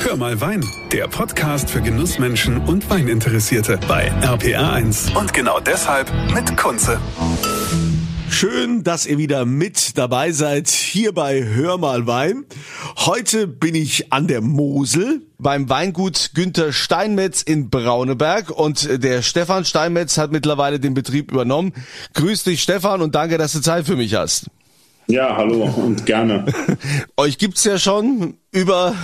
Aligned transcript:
Hör 0.00 0.16
mal 0.16 0.40
Wein, 0.40 0.64
der 0.92 1.08
Podcast 1.08 1.68
für 1.68 1.82
Genussmenschen 1.82 2.58
und 2.58 2.88
Weininteressierte 2.88 3.78
bei 3.88 4.10
RPR1. 4.22 5.16
Und 5.18 5.32
genau 5.32 5.58
deshalb 5.60 6.10
mit 6.32 6.56
Kunze. 6.56 7.00
Schön, 8.30 8.84
dass 8.84 9.06
ihr 9.06 9.18
wieder 9.18 9.44
mit 9.44 9.98
dabei 9.98 10.30
seid 10.32 10.68
hier 10.68 11.12
bei 11.12 11.42
Hör 11.42 11.78
mal 11.78 12.06
Wein. 12.06 12.44
Heute 12.96 13.48
bin 13.48 13.74
ich 13.74 14.12
an 14.12 14.28
der 14.28 14.40
Mosel 14.40 15.22
beim 15.38 15.68
Weingut 15.68 16.30
Günther 16.34 16.72
Steinmetz 16.72 17.42
in 17.42 17.68
Brauneberg 17.68 18.50
und 18.50 19.02
der 19.02 19.22
Stefan 19.22 19.64
Steinmetz 19.64 20.16
hat 20.16 20.30
mittlerweile 20.30 20.78
den 20.78 20.94
Betrieb 20.94 21.32
übernommen. 21.32 21.72
Grüß 22.14 22.44
dich 22.44 22.62
Stefan 22.62 23.02
und 23.02 23.14
danke, 23.14 23.36
dass 23.36 23.52
du 23.52 23.60
Zeit 23.60 23.86
für 23.86 23.96
mich 23.96 24.14
hast. 24.14 24.46
Ja, 25.08 25.36
hallo 25.36 25.64
und 25.64 26.04
gerne. 26.04 26.44
Euch 27.16 27.38
gibt's 27.38 27.64
ja 27.64 27.78
schon 27.78 28.36
über 28.52 28.94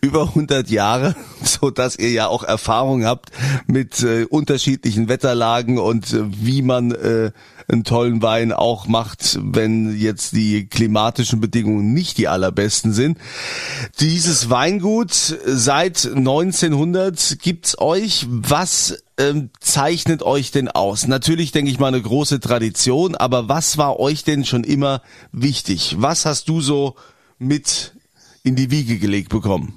über 0.00 0.22
100 0.28 0.70
Jahre, 0.70 1.14
so 1.42 1.70
dass 1.70 1.96
ihr 1.96 2.10
ja 2.10 2.28
auch 2.28 2.42
Erfahrung 2.42 3.04
habt 3.04 3.30
mit 3.66 4.02
äh, 4.02 4.24
unterschiedlichen 4.24 5.08
Wetterlagen 5.08 5.78
und 5.78 6.12
äh, 6.12 6.22
wie 6.28 6.62
man 6.62 6.92
äh, 6.92 7.30
einen 7.68 7.84
tollen 7.84 8.22
Wein 8.22 8.52
auch 8.52 8.86
macht, 8.86 9.38
wenn 9.42 9.98
jetzt 9.98 10.32
die 10.32 10.66
klimatischen 10.68 11.40
Bedingungen 11.40 11.92
nicht 11.92 12.18
die 12.18 12.28
allerbesten 12.28 12.92
sind. 12.92 13.18
Dieses 13.98 14.50
Weingut 14.50 15.12
seit 15.12 16.06
1900 16.06 17.38
gibt's 17.40 17.78
euch. 17.78 18.26
Was 18.28 19.02
ähm, 19.18 19.50
zeichnet 19.60 20.22
euch 20.22 20.50
denn 20.50 20.68
aus? 20.68 21.08
Natürlich 21.08 21.52
denke 21.52 21.70
ich 21.70 21.78
mal 21.78 21.88
eine 21.88 22.02
große 22.02 22.40
Tradition, 22.40 23.16
aber 23.16 23.48
was 23.48 23.78
war 23.78 23.98
euch 23.98 24.24
denn 24.24 24.44
schon 24.44 24.62
immer 24.62 25.02
wichtig? 25.32 25.96
Was 25.98 26.26
hast 26.26 26.48
du 26.48 26.60
so 26.60 26.94
mit 27.38 27.95
in 28.46 28.54
die 28.54 28.70
Wiege 28.70 28.98
gelegt 28.98 29.28
bekommen? 29.30 29.74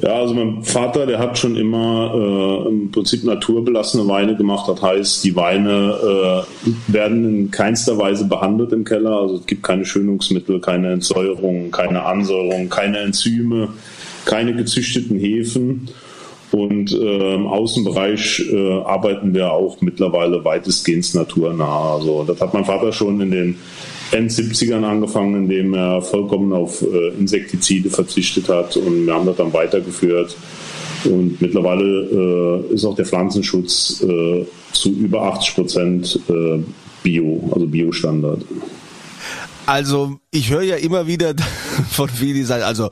Ja, 0.00 0.10
also 0.10 0.34
mein 0.34 0.62
Vater, 0.62 1.06
der 1.06 1.18
hat 1.18 1.38
schon 1.38 1.56
immer 1.56 2.12
äh, 2.14 2.68
im 2.68 2.90
Prinzip 2.92 3.24
naturbelassene 3.24 4.06
Weine 4.06 4.36
gemacht. 4.36 4.68
Das 4.68 4.80
heißt, 4.80 5.24
die 5.24 5.34
Weine 5.34 6.44
äh, 6.62 6.92
werden 6.92 7.24
in 7.24 7.50
keinster 7.50 7.98
Weise 7.98 8.26
behandelt 8.26 8.72
im 8.72 8.84
Keller. 8.84 9.22
Also 9.22 9.36
es 9.36 9.46
gibt 9.46 9.64
keine 9.64 9.84
Schönungsmittel, 9.84 10.60
keine 10.60 10.92
Entsäuerung, 10.92 11.72
keine 11.72 12.04
Ansäuerung, 12.04 12.68
keine 12.68 12.98
Enzyme, 12.98 13.70
keine 14.24 14.54
gezüchteten 14.54 15.18
Hefen. 15.18 15.88
Und 16.52 16.92
äh, 16.92 17.34
im 17.34 17.48
Außenbereich 17.48 18.44
äh, 18.52 18.80
arbeiten 18.82 19.34
wir 19.34 19.50
auch 19.50 19.80
mittlerweile 19.80 20.44
weitestgehend 20.44 21.12
naturnah. 21.14 21.94
Also 21.94 22.22
das 22.22 22.40
hat 22.40 22.54
mein 22.54 22.64
Vater 22.64 22.92
schon 22.92 23.20
in 23.20 23.30
den 23.32 23.56
End-70ern 24.12 24.84
angefangen, 24.84 25.34
indem 25.34 25.74
er 25.74 26.02
vollkommen 26.02 26.52
auf 26.52 26.82
äh, 26.82 27.08
Insektizide 27.18 27.90
verzichtet 27.90 28.48
hat 28.48 28.76
und 28.76 29.06
wir 29.06 29.14
haben 29.14 29.26
das 29.26 29.36
dann 29.36 29.52
weitergeführt. 29.52 30.36
Und 31.04 31.40
mittlerweile 31.40 32.64
äh, 32.70 32.74
ist 32.74 32.84
auch 32.84 32.96
der 32.96 33.04
Pflanzenschutz 33.04 34.02
äh, 34.02 34.44
zu 34.72 34.90
über 34.90 35.22
80 35.22 35.54
Prozent 35.54 36.20
äh, 36.28 36.58
Bio, 37.02 37.50
also 37.52 37.66
Biostandard. 37.66 38.44
Also 39.66 40.18
ich 40.30 40.50
höre 40.50 40.62
ja 40.62 40.76
immer 40.76 41.06
wieder 41.06 41.34
von 41.90 42.08
vielen, 42.08 42.34
die 42.34 42.44
sagen, 42.44 42.62
also 42.62 42.88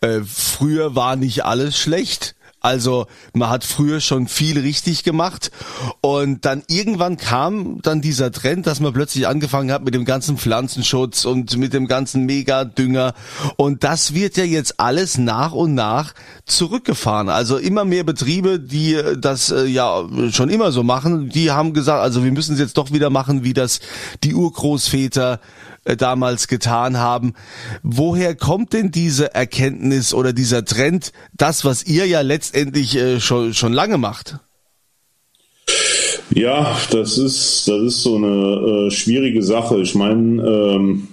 äh, 0.00 0.20
früher 0.24 0.94
war 0.94 1.16
nicht 1.16 1.44
alles 1.44 1.78
schlecht. 1.78 2.35
Also 2.66 3.06
man 3.32 3.48
hat 3.48 3.62
früher 3.62 4.00
schon 4.00 4.26
viel 4.26 4.58
richtig 4.58 5.04
gemacht 5.04 5.52
und 6.00 6.44
dann 6.44 6.64
irgendwann 6.66 7.16
kam 7.16 7.80
dann 7.80 8.00
dieser 8.00 8.32
Trend, 8.32 8.66
dass 8.66 8.80
man 8.80 8.92
plötzlich 8.92 9.28
angefangen 9.28 9.70
hat 9.70 9.84
mit 9.84 9.94
dem 9.94 10.04
ganzen 10.04 10.36
Pflanzenschutz 10.36 11.26
und 11.26 11.56
mit 11.58 11.72
dem 11.72 11.86
ganzen 11.86 12.24
Megadünger 12.26 13.14
und 13.54 13.84
das 13.84 14.14
wird 14.14 14.36
ja 14.36 14.42
jetzt 14.42 14.80
alles 14.80 15.16
nach 15.16 15.52
und 15.52 15.74
nach 15.74 16.12
zurückgefahren. 16.44 17.28
Also 17.28 17.56
immer 17.56 17.84
mehr 17.84 18.02
Betriebe, 18.02 18.58
die 18.58 19.00
das 19.16 19.52
äh, 19.52 19.66
ja 19.66 20.04
schon 20.32 20.50
immer 20.50 20.72
so 20.72 20.82
machen, 20.82 21.28
die 21.28 21.52
haben 21.52 21.72
gesagt, 21.72 22.02
also 22.02 22.24
wir 22.24 22.32
müssen 22.32 22.54
es 22.54 22.58
jetzt 22.58 22.76
doch 22.78 22.90
wieder 22.90 23.10
machen, 23.10 23.44
wie 23.44 23.54
das 23.54 23.78
die 24.24 24.34
Urgroßväter 24.34 25.34
äh, 25.34 25.38
damals 25.94 26.48
getan 26.48 26.98
haben. 26.98 27.34
Woher 27.82 28.34
kommt 28.34 28.72
denn 28.72 28.90
diese 28.90 29.34
Erkenntnis 29.34 30.12
oder 30.12 30.32
dieser 30.32 30.64
Trend, 30.64 31.12
das, 31.36 31.64
was 31.64 31.84
ihr 31.84 32.06
ja 32.06 32.22
letztendlich 32.22 32.96
äh, 32.96 33.20
schon, 33.20 33.54
schon 33.54 33.72
lange 33.72 33.98
macht? 33.98 34.40
Ja, 36.30 36.76
das 36.90 37.18
ist, 37.18 37.68
das 37.68 37.82
ist 37.82 38.02
so 38.02 38.16
eine 38.16 38.88
äh, 38.88 38.90
schwierige 38.90 39.42
Sache. 39.42 39.80
Ich 39.80 39.94
meine, 39.94 40.42
ähm, 40.42 41.08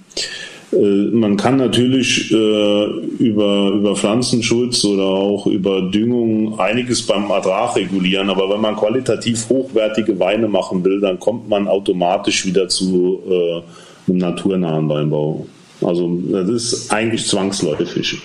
äh, 0.73 0.75
man 0.75 1.37
kann 1.37 1.57
natürlich 1.57 2.31
äh, 2.31 2.85
über, 3.19 3.69
über 3.69 3.95
Pflanzenschutz 3.95 4.83
oder 4.85 5.03
auch 5.03 5.45
über 5.45 5.83
Düngung 5.83 6.59
einiges 6.59 7.03
beim 7.03 7.29
Ertrag 7.29 7.75
regulieren, 7.75 8.29
aber 8.29 8.49
wenn 8.49 8.61
man 8.61 8.75
qualitativ 8.75 9.47
hochwertige 9.49 10.19
Weine 10.19 10.47
machen 10.47 10.83
will, 10.83 10.99
dann 10.99 11.19
kommt 11.19 11.47
man 11.47 11.67
automatisch 11.67 12.45
wieder 12.45 12.67
zu 12.67 13.63
einem 14.07 14.17
naturnahen 14.17 14.89
Weinbau. 14.89 15.47
Also 15.81 16.19
das 16.31 16.49
ist 16.49 16.91
eigentlich 16.93 17.27
zwangsläufig. 17.27 18.21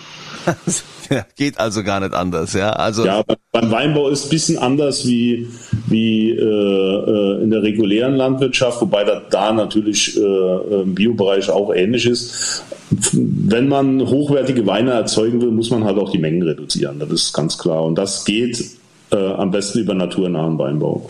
ja, 1.10 1.26
geht 1.36 1.58
also 1.58 1.82
gar 1.82 2.00
nicht 2.00 2.14
anders, 2.14 2.52
ja. 2.52 2.70
Also 2.70 3.04
ja, 3.04 3.22
beim 3.52 3.70
Weinbau 3.70 4.08
ist 4.08 4.26
ein 4.26 4.30
bisschen 4.30 4.58
anders 4.58 5.06
wie, 5.06 5.48
wie 5.88 6.30
äh, 6.30 6.42
äh, 6.42 7.42
in 7.42 7.50
der 7.50 7.62
regulären 7.62 8.14
Landwirtschaft, 8.14 8.80
wobei 8.80 9.04
das 9.04 9.22
da 9.30 9.52
natürlich 9.52 10.16
äh, 10.16 10.20
im 10.82 10.94
Biobereich 10.94 11.50
auch 11.50 11.74
ähnlich 11.74 12.06
ist. 12.06 12.64
Wenn 13.12 13.68
man 13.68 14.00
hochwertige 14.08 14.66
Weine 14.66 14.92
erzeugen 14.92 15.42
will, 15.42 15.50
muss 15.50 15.70
man 15.70 15.84
halt 15.84 15.98
auch 15.98 16.10
die 16.10 16.18
Mengen 16.18 16.42
reduzieren. 16.42 16.98
Das 16.98 17.10
ist 17.10 17.32
ganz 17.32 17.58
klar. 17.58 17.84
Und 17.84 17.96
das 17.96 18.24
geht 18.24 18.77
äh, 19.10 19.16
am 19.16 19.50
besten 19.50 19.80
über 19.80 19.94
naturnahen 19.94 20.58
Weinbau. 20.58 21.08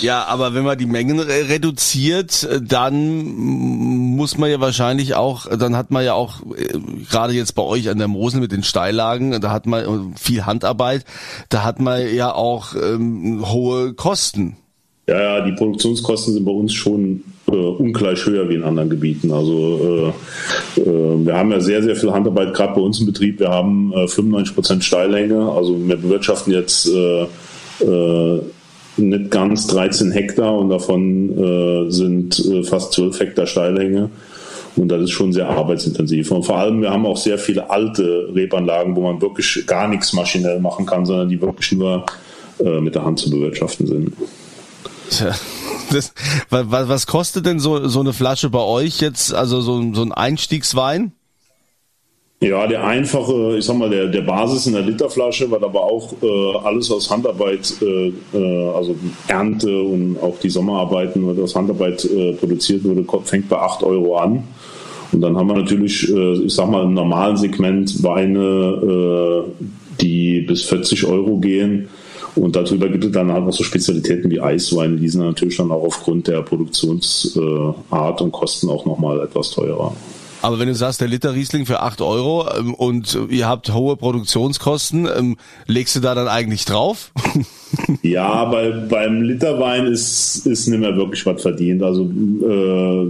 Ja, 0.00 0.24
aber 0.24 0.54
wenn 0.54 0.64
man 0.64 0.78
die 0.78 0.86
Mengen 0.86 1.18
reduziert, 1.18 2.46
dann 2.62 3.24
muss 3.24 4.38
man 4.38 4.50
ja 4.50 4.60
wahrscheinlich 4.60 5.14
auch, 5.14 5.46
dann 5.46 5.76
hat 5.76 5.90
man 5.90 6.04
ja 6.04 6.14
auch, 6.14 6.42
äh, 6.56 6.78
gerade 7.10 7.32
jetzt 7.32 7.54
bei 7.54 7.62
euch 7.62 7.88
an 7.88 7.98
der 7.98 8.08
Mosel 8.08 8.40
mit 8.40 8.52
den 8.52 8.62
Steillagen, 8.62 9.40
da 9.40 9.50
hat 9.50 9.66
man 9.66 9.84
äh, 9.84 10.18
viel 10.18 10.44
Handarbeit, 10.44 11.04
da 11.48 11.64
hat 11.64 11.80
man 11.80 12.14
ja 12.14 12.32
auch 12.32 12.74
ähm, 12.74 13.44
hohe 13.50 13.94
Kosten. 13.94 14.56
Ja, 15.08 15.20
ja, 15.20 15.40
die 15.44 15.52
Produktionskosten 15.52 16.34
sind 16.34 16.44
bei 16.44 16.52
uns 16.52 16.72
schon 16.72 17.22
äh, 17.48 17.56
ungleich 17.56 18.24
höher 18.26 18.48
wie 18.48 18.54
in 18.54 18.64
anderen 18.64 18.90
Gebieten. 18.90 19.32
Also 19.32 20.12
äh, 20.76 20.80
äh, 20.80 21.26
wir 21.26 21.34
haben 21.34 21.52
ja 21.52 21.60
sehr, 21.60 21.82
sehr 21.82 21.96
viel 21.96 22.12
Handarbeit, 22.12 22.54
gerade 22.54 22.74
bei 22.74 22.80
uns 22.80 23.00
im 23.00 23.06
Betrieb. 23.06 23.40
Wir 23.40 23.48
haben 23.48 23.92
äh, 23.92 24.08
95 24.08 24.54
Prozent 24.54 24.84
Steillänge. 24.84 25.50
Also 25.52 25.76
wir 25.86 25.96
bewirtschaften 25.96 26.52
jetzt 26.52 26.88
äh, 26.88 27.26
äh, 27.84 28.40
nicht 28.96 29.30
ganz 29.30 29.66
13 29.66 30.10
Hektar 30.10 30.56
und 30.56 30.70
davon 30.70 31.38
äh, 31.38 31.90
sind 31.90 32.38
äh, 32.46 32.62
fast 32.62 32.92
12 32.94 33.20
Hektar 33.20 33.46
Steillänge. 33.46 34.10
Und 34.76 34.88
das 34.88 35.02
ist 35.02 35.12
schon 35.12 35.32
sehr 35.32 35.48
arbeitsintensiv. 35.48 36.30
Und 36.32 36.44
vor 36.44 36.58
allem, 36.58 36.82
wir 36.82 36.90
haben 36.90 37.06
auch 37.06 37.16
sehr 37.16 37.38
viele 37.38 37.70
alte 37.70 38.28
Rebanlagen, 38.34 38.94
wo 38.94 39.00
man 39.00 39.22
wirklich 39.22 39.64
gar 39.66 39.88
nichts 39.88 40.12
maschinell 40.12 40.60
machen 40.60 40.84
kann, 40.84 41.06
sondern 41.06 41.28
die 41.28 41.40
wirklich 41.40 41.72
nur 41.72 42.04
äh, 42.58 42.80
mit 42.80 42.94
der 42.94 43.04
Hand 43.04 43.18
zu 43.18 43.30
bewirtschaften 43.30 43.86
sind. 43.86 44.12
Tja, 45.10 45.34
das, 45.90 46.12
was, 46.50 47.06
kostet 47.06 47.46
denn 47.46 47.60
so, 47.60 47.88
so 47.88 48.00
eine 48.00 48.12
Flasche 48.12 48.50
bei 48.50 48.60
euch 48.60 49.00
jetzt, 49.00 49.34
also 49.34 49.60
so, 49.60 49.82
so 49.94 50.02
ein 50.02 50.12
Einstiegswein? 50.12 51.12
Ja, 52.40 52.66
der 52.66 52.84
einfache, 52.84 53.56
ich 53.56 53.64
sag 53.64 53.78
mal, 53.78 53.88
der, 53.88 54.08
der 54.08 54.20
Basis 54.20 54.66
in 54.66 54.74
der 54.74 54.82
Literflasche, 54.82 55.50
weil 55.50 55.64
aber 55.64 55.82
auch 55.82 56.12
äh, 56.22 56.56
alles 56.64 56.90
aus 56.90 57.10
Handarbeit, 57.10 57.72
äh, 57.80 58.12
äh, 58.34 58.68
also 58.74 58.94
Ernte 59.26 59.80
und 59.80 60.18
auch 60.20 60.38
die 60.38 60.50
Sommerarbeiten, 60.50 61.26
was 61.26 61.38
aus 61.38 61.56
Handarbeit 61.56 62.04
äh, 62.04 62.34
produziert 62.34 62.84
wurde, 62.84 63.06
fängt 63.24 63.48
bei 63.48 63.56
8 63.56 63.82
Euro 63.84 64.18
an. 64.18 64.44
Und 65.12 65.22
dann 65.22 65.34
haben 65.34 65.48
wir 65.48 65.56
natürlich, 65.56 66.12
äh, 66.12 66.32
ich 66.44 66.54
sag 66.54 66.68
mal, 66.68 66.84
im 66.84 66.92
normalen 66.92 67.38
Segment 67.38 68.02
Weine, 68.02 69.46
äh, 69.48 69.64
die 70.02 70.42
bis 70.42 70.64
40 70.64 71.06
Euro 71.06 71.38
gehen. 71.38 71.88
Und 72.36 72.54
darüber 72.54 72.88
gibt 72.88 73.04
es 73.04 73.12
dann 73.12 73.32
halt 73.32 73.44
noch 73.44 73.52
so 73.52 73.64
Spezialitäten 73.64 74.30
wie 74.30 74.40
Eisweine, 74.40 74.96
die 74.96 75.08
sind 75.08 75.22
natürlich 75.22 75.56
dann 75.56 75.70
auch 75.70 75.84
aufgrund 75.84 76.28
der 76.28 76.42
Produktionsart 76.42 78.20
und 78.20 78.32
Kosten 78.32 78.68
auch 78.68 78.84
nochmal 78.84 79.20
etwas 79.20 79.50
teurer. 79.50 79.94
Aber 80.46 80.60
wenn 80.60 80.68
du 80.68 80.76
sagst, 80.76 81.00
der 81.00 81.08
Liter 81.08 81.34
Riesling 81.34 81.66
für 81.66 81.80
acht 81.80 82.00
Euro 82.00 82.48
ähm, 82.56 82.72
und 82.72 83.18
ihr 83.30 83.48
habt 83.48 83.74
hohe 83.74 83.96
Produktionskosten, 83.96 85.08
ähm, 85.18 85.36
legst 85.66 85.96
du 85.96 86.00
da 86.00 86.14
dann 86.14 86.28
eigentlich 86.28 86.64
drauf? 86.64 87.10
ja, 88.02 88.44
bei, 88.44 88.70
beim 88.70 89.22
Literwein 89.22 89.86
ist, 89.86 90.46
ist 90.46 90.68
nicht 90.68 90.78
mehr 90.78 90.96
wirklich 90.96 91.26
was 91.26 91.42
verdient. 91.42 91.82
Also 91.82 92.04
äh, 92.04 93.06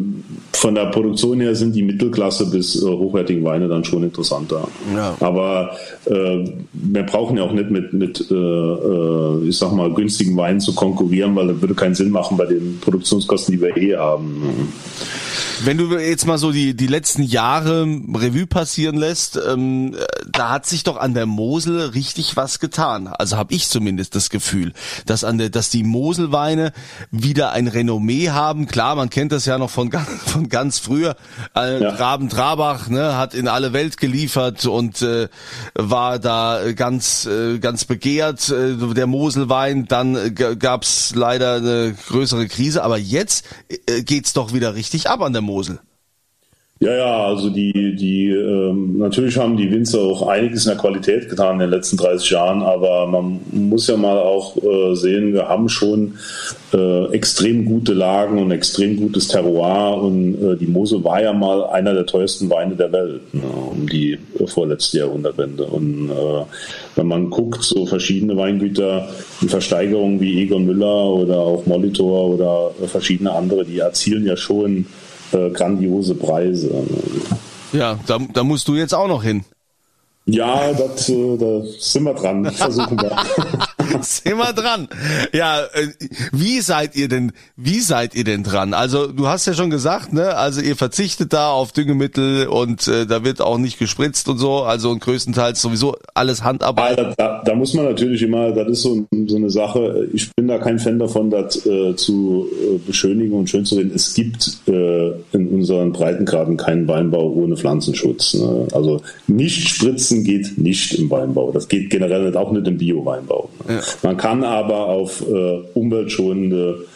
von 0.54 0.74
der 0.74 0.86
Produktion 0.86 1.38
her 1.40 1.54
sind 1.54 1.76
die 1.76 1.82
Mittelklasse 1.82 2.46
bis 2.46 2.82
äh, 2.82 2.86
hochwertigen 2.86 3.44
Weine 3.44 3.68
dann 3.68 3.84
schon 3.84 4.02
interessanter. 4.02 4.66
Ja. 4.94 5.14
Aber 5.20 5.76
äh, 6.06 6.42
wir 6.72 7.02
brauchen 7.02 7.36
ja 7.36 7.42
auch 7.42 7.52
nicht 7.52 7.70
mit, 7.70 7.92
mit 7.92 8.30
äh, 8.30 8.34
äh, 8.34 9.46
ich 9.46 9.58
sag 9.58 9.72
mal, 9.72 9.92
günstigen 9.92 10.38
Weinen 10.38 10.60
zu 10.60 10.74
konkurrieren, 10.74 11.36
weil 11.36 11.48
das 11.48 11.60
würde 11.60 11.74
keinen 11.74 11.94
Sinn 11.94 12.08
machen 12.08 12.38
bei 12.38 12.46
den 12.46 12.78
Produktionskosten, 12.80 13.52
die 13.52 13.60
wir 13.60 13.76
eh 13.76 13.94
haben. 13.94 14.72
Wenn 15.64 15.78
du 15.78 15.98
jetzt 15.98 16.26
mal 16.26 16.38
so 16.38 16.52
die, 16.52 16.74
die 16.74 16.86
letzten 16.86 17.22
Jahre 17.22 17.82
Revue 17.82 18.46
passieren 18.46 18.96
lässt, 18.96 19.36
ähm, 19.36 19.96
da 20.30 20.50
hat 20.50 20.66
sich 20.66 20.84
doch 20.84 20.98
an 20.98 21.14
der 21.14 21.26
Mosel 21.26 21.80
richtig 21.80 22.36
was 22.36 22.58
getan. 22.58 23.08
Also 23.08 23.36
habe 23.36 23.54
ich 23.54 23.68
zumindest 23.68 24.14
das 24.14 24.28
Gefühl, 24.28 24.72
dass 25.06 25.24
an 25.24 25.38
der, 25.38 25.48
dass 25.48 25.70
die 25.70 25.82
Moselweine 25.82 26.72
wieder 27.10 27.52
ein 27.52 27.68
Renommee 27.68 28.30
haben. 28.30 28.66
Klar, 28.66 28.96
man 28.96 29.08
kennt 29.08 29.32
das 29.32 29.46
ja 29.46 29.56
noch 29.56 29.70
von, 29.70 29.90
von 30.26 30.48
ganz 30.48 30.78
früher. 30.78 31.16
Äh, 31.54 31.82
ja. 31.82 31.90
Raben 31.90 32.28
Trabach 32.28 32.88
ne, 32.88 33.16
hat 33.16 33.34
in 33.34 33.48
alle 33.48 33.72
Welt 33.72 33.96
geliefert 33.96 34.66
und 34.66 35.00
äh, 35.00 35.28
war 35.74 36.18
da 36.18 36.72
ganz, 36.74 37.26
äh, 37.26 37.58
ganz 37.58 37.86
begehrt. 37.86 38.50
Äh, 38.50 38.76
der 38.94 39.06
Moselwein, 39.06 39.86
dann 39.86 40.16
äh, 40.16 40.30
gab's 40.30 41.14
leider 41.14 41.54
eine 41.54 41.96
größere 42.08 42.46
Krise, 42.46 42.84
aber 42.84 42.98
jetzt 42.98 43.46
äh, 43.86 44.02
geht's 44.02 44.34
doch 44.34 44.52
wieder 44.52 44.74
richtig 44.74 45.08
ab 45.08 45.22
an 45.22 45.32
der 45.32 45.45
Mosel. 45.46 45.78
Ja, 46.78 46.94
ja, 46.94 47.24
also 47.24 47.48
die, 47.48 47.96
die 47.96 48.28
ähm, 48.28 48.98
natürlich 48.98 49.38
haben 49.38 49.56
die 49.56 49.70
Winzer 49.70 49.98
auch 49.98 50.28
einiges 50.28 50.66
in 50.66 50.72
der 50.72 50.78
Qualität 50.78 51.30
getan 51.30 51.54
in 51.54 51.60
den 51.60 51.70
letzten 51.70 51.96
30 51.96 52.28
Jahren, 52.28 52.62
aber 52.62 53.06
man 53.06 53.40
muss 53.50 53.86
ja 53.86 53.96
mal 53.96 54.18
auch 54.18 54.58
äh, 54.58 54.94
sehen, 54.94 55.32
wir 55.32 55.48
haben 55.48 55.70
schon 55.70 56.18
äh, 56.74 57.06
extrem 57.12 57.64
gute 57.64 57.94
Lagen 57.94 58.38
und 58.42 58.50
extrem 58.50 58.98
gutes 58.98 59.28
Terroir 59.28 60.02
und 60.02 60.34
äh, 60.34 60.56
die 60.58 60.66
Mosel 60.66 61.02
war 61.02 61.22
ja 61.22 61.32
mal 61.32 61.64
einer 61.64 61.94
der 61.94 62.04
teuersten 62.04 62.50
Weine 62.50 62.76
der 62.76 62.92
Welt 62.92 63.32
ne, 63.32 63.40
um 63.70 63.88
die 63.88 64.18
vorletzte 64.44 64.98
Jahrhundertwende. 64.98 65.64
Und 65.64 66.10
äh, 66.10 66.44
wenn 66.94 67.06
man 67.06 67.30
guckt, 67.30 67.62
so 67.62 67.86
verschiedene 67.86 68.36
Weingüter 68.36 69.08
in 69.40 69.48
Versteigerungen 69.48 70.20
wie 70.20 70.42
Egon 70.42 70.66
Müller 70.66 71.06
oder 71.06 71.38
auch 71.38 71.64
Molitor 71.64 72.34
oder 72.34 72.70
verschiedene 72.86 73.32
andere, 73.32 73.64
die 73.64 73.78
erzielen 73.78 74.26
ja 74.26 74.36
schon 74.36 74.84
äh, 75.32 75.50
grandiose 75.50 76.14
Preise. 76.14 76.70
Ja, 77.72 77.98
da, 78.06 78.18
da 78.32 78.44
musst 78.44 78.68
du 78.68 78.74
jetzt 78.74 78.94
auch 78.94 79.08
noch 79.08 79.22
hin. 79.22 79.44
Ja, 80.26 80.72
das, 80.72 81.08
äh, 81.08 81.36
da 81.36 81.62
sind 81.78 82.04
wir 82.04 82.14
dran. 82.14 82.50
Versuchen 82.50 83.00
wir. 83.00 83.16
sind 84.00 84.36
wir 84.36 84.52
dran. 84.52 84.88
Ja, 85.32 85.60
äh, 85.60 85.88
wie 86.32 86.60
seid 86.60 86.96
ihr 86.96 87.08
denn, 87.08 87.32
wie 87.56 87.80
seid 87.80 88.14
ihr 88.14 88.24
denn 88.24 88.42
dran? 88.42 88.74
Also 88.74 89.06
du 89.06 89.26
hast 89.26 89.46
ja 89.46 89.54
schon 89.54 89.70
gesagt, 89.70 90.12
ne? 90.12 90.36
Also 90.36 90.60
ihr 90.60 90.76
verzichtet 90.76 91.32
da 91.32 91.50
auf 91.50 91.72
Düngemittel 91.72 92.46
und 92.46 92.86
äh, 92.88 93.06
da 93.06 93.24
wird 93.24 93.40
auch 93.40 93.58
nicht 93.58 93.78
gespritzt 93.78 94.28
und 94.28 94.38
so. 94.38 94.62
Also 94.62 94.90
und 94.90 95.00
größtenteils 95.00 95.60
sowieso 95.60 95.96
alles 96.14 96.42
Handarbeit. 96.42 96.98
Also, 96.98 97.12
da, 97.16 97.42
da, 97.44 97.54
muss 97.54 97.74
man 97.74 97.84
natürlich 97.84 98.22
immer, 98.22 98.52
das 98.52 98.68
ist 98.68 98.82
so, 98.82 99.06
so 99.26 99.36
eine 99.36 99.50
Sache. 99.50 100.08
Ich 100.12 100.30
bin 100.34 100.48
da 100.48 100.58
kein 100.58 100.78
Fan 100.78 100.98
davon, 100.98 101.30
das 101.30 101.64
äh, 101.66 101.94
zu 101.96 102.48
äh, 102.52 102.78
beschönigen 102.86 103.32
und 103.32 103.50
schön 103.50 103.64
zu 103.64 103.76
reden. 103.76 103.92
Es 103.94 104.14
gibt 104.14 104.60
äh, 104.68 105.10
in 105.32 105.48
unseren 105.48 105.92
Breitengraden 105.92 106.56
keinen 106.56 106.86
Weinbau 106.88 107.32
ohne 107.32 107.56
Pflanzenschutz. 107.56 108.34
Ne? 108.34 108.68
Also 108.72 109.02
nicht 109.26 109.68
spritzen 109.68 110.06
Spritzen 110.16 110.24
geht 110.24 110.58
nicht 110.58 110.94
im 110.94 111.10
Weinbau. 111.10 111.52
Das 111.52 111.68
geht 111.68 111.90
generell 111.90 112.36
auch 112.36 112.52
nicht 112.52 112.66
im 112.66 112.78
Bio-Weinbau. 112.78 113.48
Ja. 113.76 113.82
Man 114.02 114.16
kann 114.16 114.44
aber 114.44 114.86
auf 114.86 115.20
äh, 115.20 115.62
umweltschonende 115.74 116.86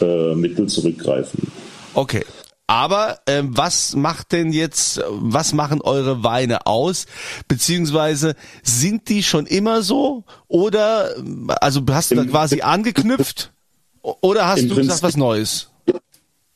äh, 0.00 0.34
Mittel 0.34 0.66
zurückgreifen. 0.66 1.50
Okay. 1.94 2.24
Aber 2.66 3.20
äh, 3.24 3.42
was 3.44 3.96
macht 3.96 4.32
denn 4.32 4.52
jetzt, 4.52 5.00
was 5.08 5.54
machen 5.54 5.80
eure 5.80 6.22
Weine 6.22 6.66
aus? 6.66 7.06
Beziehungsweise 7.48 8.34
sind 8.62 9.08
die 9.08 9.22
schon 9.22 9.46
immer 9.46 9.82
so? 9.82 10.24
Oder 10.48 11.14
also 11.60 11.80
hast 11.90 12.10
du 12.10 12.16
da 12.16 12.24
quasi 12.24 12.60
angeknüpft? 12.60 13.52
Oder 14.02 14.46
hast 14.46 14.62
du 14.62 14.68
Prinzip, 14.68 14.82
gesagt 14.82 15.02
was 15.02 15.16
Neues? 15.16 15.67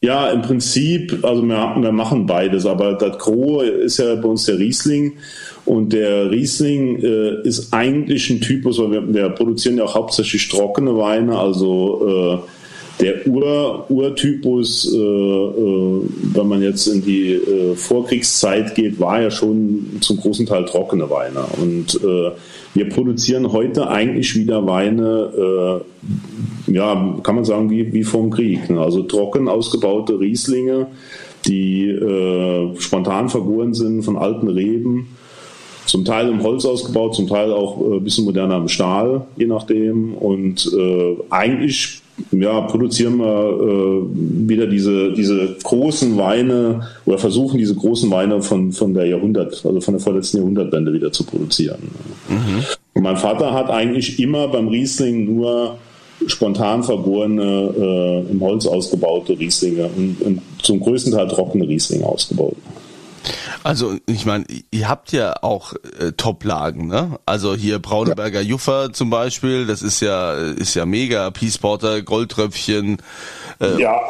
Ja, 0.05 0.31
im 0.31 0.43
Prinzip, 0.43 1.21
also 1.23 1.43
wir, 1.45 1.77
wir 1.79 1.93
machen 1.93 2.27
beides, 2.27 2.67
aber 2.67 2.95
das 2.95 3.19
Gros 3.19 3.63
ist 3.63 3.99
ja 3.99 4.17
bei 4.17 4.29
uns 4.29 4.47
der 4.47 4.59
Riesling. 4.59 5.13
Und 5.65 5.93
der 5.93 6.29
Riesling 6.29 7.01
äh, 7.01 7.47
ist 7.47 7.73
eigentlich 7.73 8.29
ein 8.29 8.41
Typus, 8.41 8.81
weil 8.81 8.91
wir, 8.91 9.15
wir, 9.15 9.29
produzieren 9.29 9.79
ja 9.79 9.85
auch 9.85 9.95
hauptsächlich 9.95 10.49
trockene 10.49 10.99
Weine, 10.99 11.39
also 11.39 12.43
äh, 12.99 13.03
der 13.03 13.27
Ur, 13.29 13.87
Urtypus, 13.89 14.93
äh, 14.93 14.99
äh 14.99 16.01
wenn 16.35 16.49
man 16.49 16.63
jetzt 16.63 16.89
in 16.89 17.05
die 17.05 17.35
äh, 17.35 17.77
Vorkriegszeit 17.77 18.75
geht, 18.75 18.99
war 18.99 19.23
ja 19.23 19.31
schon 19.31 19.99
zum 20.01 20.17
großen 20.17 20.47
Teil 20.47 20.65
trockene 20.65 21.09
Weine. 21.11 21.45
Und 21.61 21.95
äh, 22.03 22.33
wir 22.75 22.89
produzieren 22.89 23.53
heute 23.53 23.89
eigentlich 23.89 24.35
wieder 24.35 24.67
Weine, 24.67 25.83
ja, 26.67 27.19
kann 27.23 27.35
man 27.35 27.45
sagen, 27.45 27.71
wie, 27.71 27.93
wie 27.93 28.05
vom 28.05 28.31
Krieg. 28.31 28.71
Ne? 28.71 28.81
Also 28.81 29.03
trocken 29.03 29.49
ausgebaute 29.49 30.19
Rieslinge, 30.19 30.87
die 31.47 31.89
spontan 32.79 33.29
vergoren 33.29 33.75
sind 33.75 34.03
von 34.03 34.17
alten 34.17 34.49
Reben 34.49 35.09
zum 35.87 36.05
Teil 36.05 36.29
im 36.29 36.43
Holz 36.43 36.65
ausgebaut, 36.65 37.15
zum 37.15 37.27
Teil 37.27 37.53
auch 37.53 37.79
ein 37.79 37.99
äh, 37.99 38.01
bisschen 38.01 38.25
moderner 38.25 38.57
im 38.57 38.69
Stahl, 38.69 39.27
je 39.37 39.47
nachdem. 39.47 40.15
Und 40.15 40.71
äh, 40.73 41.17
eigentlich 41.31 42.02
ja, 42.31 42.61
produzieren 42.63 43.19
wir 43.19 43.27
äh, 43.27 44.49
wieder 44.49 44.67
diese, 44.67 45.13
diese 45.13 45.57
großen 45.63 46.17
Weine 46.17 46.89
oder 47.07 47.19
versuchen 47.19 47.59
diese 47.59 47.75
großen 47.75 48.11
Weine 48.11 48.43
von, 48.43 48.73
von 48.73 48.95
der 48.95 49.07
Jahrhundert, 49.07 49.65
also 49.65 49.81
von 49.81 49.95
der 49.95 50.01
vorletzten 50.01 50.39
Jahrhundertwende 50.39 50.93
wieder 50.93 51.13
zu 51.13 51.25
produzieren. 51.25 51.79
Mhm. 52.29 52.65
Und 52.95 53.03
mein 53.03 53.17
Vater 53.17 53.53
hat 53.53 53.71
eigentlich 53.71 54.21
immer 54.21 54.49
beim 54.49 54.69
Riesling 54.69 55.25
nur 55.37 55.79
spontan 56.27 56.83
vergorene, 56.83 57.75
äh, 57.77 58.31
im 58.31 58.41
Holz 58.41 58.67
ausgebaute 58.67 59.39
Rieslinge 59.39 59.89
und, 59.97 60.21
und 60.21 60.43
zum 60.63 60.81
größten 60.81 61.13
Teil 61.13 61.29
trockene 61.29 61.67
Rieslinge 61.67 62.07
ausgebaut. 62.07 62.57
Also 63.65 63.97
ich 64.07 64.27
meine, 64.27 64.45
ihr 64.71 64.89
habt 64.89 65.13
ja 65.13 65.35
auch 65.43 65.75
äh, 65.99 66.13
Top-Lagen, 66.13 66.89
ne? 66.89 67.19
Also 67.27 67.55
hier 67.55 67.79
Brauneberger 67.79 68.41
ja. 68.41 68.49
Juffer 68.49 68.93
zum 68.93 69.11
Beispiel, 69.11 69.67
das 69.67 69.83
ist 69.83 70.01
ja 70.01 70.33
ist 70.35 70.75
ja 70.75 70.85
mega, 70.85 71.31
Peace 71.31 71.59
Porter, 71.59 72.03
Goldtröpfchen. 72.03 72.99
Äh. 73.61 73.81
Ja, 73.81 74.01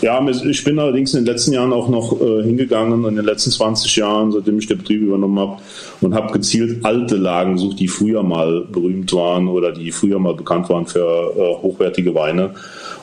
ja, 0.00 0.26
ich 0.28 0.64
bin 0.64 0.78
allerdings 0.78 1.14
in 1.14 1.24
den 1.24 1.32
letzten 1.32 1.52
Jahren 1.52 1.72
auch 1.72 1.88
noch 1.88 2.20
äh, 2.20 2.42
hingegangen, 2.42 3.04
in 3.04 3.16
den 3.16 3.24
letzten 3.24 3.50
20 3.50 3.96
Jahren, 3.96 4.32
seitdem 4.32 4.58
ich 4.58 4.66
den 4.66 4.78
Betrieb 4.78 5.02
übernommen 5.02 5.38
habe, 5.38 5.58
und 6.00 6.14
habe 6.14 6.32
gezielt 6.32 6.84
alte 6.84 7.16
Lagen 7.16 7.54
gesucht, 7.54 7.78
die 7.78 7.88
früher 7.88 8.22
mal 8.22 8.64
berühmt 8.64 9.12
waren 9.12 9.48
oder 9.48 9.72
die 9.72 9.92
früher 9.92 10.18
mal 10.18 10.34
bekannt 10.34 10.68
waren 10.70 10.86
für 10.86 11.32
äh, 11.36 11.62
hochwertige 11.62 12.14
Weine 12.14 12.54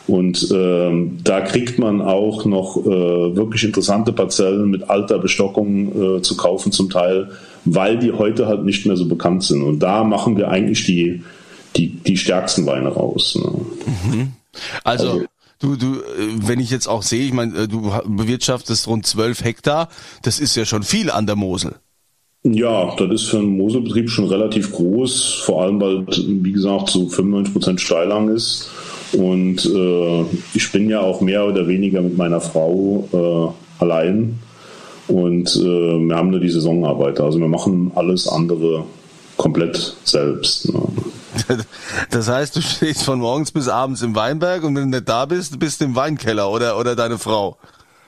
und 0.07 0.50
ähm, 0.53 1.19
da 1.23 1.41
kriegt 1.41 1.79
man 1.79 2.01
auch 2.01 2.44
noch 2.45 2.77
äh, 2.85 3.35
wirklich 3.35 3.63
interessante 3.63 4.11
Parzellen 4.11 4.69
mit 4.69 4.89
alter 4.89 5.17
Bestockung 5.19 6.17
äh, 6.17 6.21
zu 6.21 6.35
kaufen 6.35 6.71
zum 6.71 6.89
Teil, 6.89 7.31
weil 7.63 7.97
die 8.00 8.11
heute 8.11 8.47
halt 8.47 8.65
nicht 8.65 8.85
mehr 8.85 8.97
so 8.97 9.07
bekannt 9.07 9.44
sind. 9.44 9.63
Und 9.63 9.79
da 9.79 10.03
machen 10.03 10.35
wir 10.35 10.49
eigentlich 10.49 10.85
die, 10.85 11.23
die, 11.78 11.89
die 11.89 12.18
stärksten 12.18 12.66
Weine 12.66 12.89
raus. 12.89 13.39
Ne? 13.42 13.51
Mhm. 14.11 14.31
also, 14.83 15.09
also 15.09 15.25
Du, 15.59 15.78
du, 15.78 15.94
äh, 15.94 16.01
wenn 16.45 16.59
ich 16.59 16.69
jetzt 16.69 16.87
auch 16.87 17.04
sehe, 17.04 17.25
ich 17.25 17.31
meine, 17.31 17.57
äh, 17.57 17.68
du 17.69 17.89
bewirtschaftest 18.06 18.85
rund 18.89 19.06
12 19.06 19.45
Hektar, 19.45 19.87
das 20.21 20.42
ist 20.42 20.57
ja 20.57 20.66
schon 20.66 20.83
viel 20.83 21.09
an 21.09 21.25
der 21.25 21.37
Mosel. 21.37 21.75
Ja, 22.44 22.94
das 22.97 23.09
ist 23.09 23.30
für 23.30 23.37
einen 23.37 23.56
Moselbetrieb 23.56 24.09
schon 24.09 24.25
relativ 24.25 24.73
groß, 24.73 25.42
vor 25.45 25.63
allem 25.63 25.80
weil, 25.80 26.06
wie 26.07 26.51
gesagt, 26.51 26.89
so 26.89 27.07
95 27.07 27.54
Prozent 27.54 27.80
Steilhang 27.80 28.28
ist. 28.28 28.69
Und 29.13 29.65
äh, 29.65 30.25
ich 30.53 30.71
bin 30.71 30.89
ja 30.89 31.01
auch 31.01 31.21
mehr 31.21 31.45
oder 31.45 31.67
weniger 31.67 32.01
mit 32.01 32.17
meiner 32.17 32.41
Frau 32.41 33.07
äh, 33.13 33.81
allein. 33.83 34.39
Und 35.07 35.55
äh, 35.55 35.59
wir 35.59 36.15
haben 36.15 36.29
nur 36.29 36.39
die 36.39 36.49
Saisonarbeiter. 36.49 37.25
Also 37.25 37.39
wir 37.39 37.47
machen 37.47 37.91
alles 37.95 38.27
andere 38.27 38.85
komplett 39.37 39.95
selbst. 40.03 40.73
Ne? 40.73 40.81
Das 42.09 42.29
heißt, 42.29 42.55
du 42.55 42.61
stehst 42.61 43.03
von 43.03 43.19
morgens 43.19 43.51
bis 43.51 43.67
abends 43.67 44.01
im 44.01 44.15
Weinberg 44.15 44.63
und 44.63 44.75
wenn 44.75 44.91
du 44.91 44.97
nicht 44.97 45.09
da 45.09 45.25
bist, 45.25 45.57
bist 45.59 45.81
du 45.81 45.85
im 45.85 45.95
Weinkeller 45.95 46.49
oder, 46.49 46.79
oder 46.79 46.95
deine 46.95 47.17
Frau? 47.17 47.57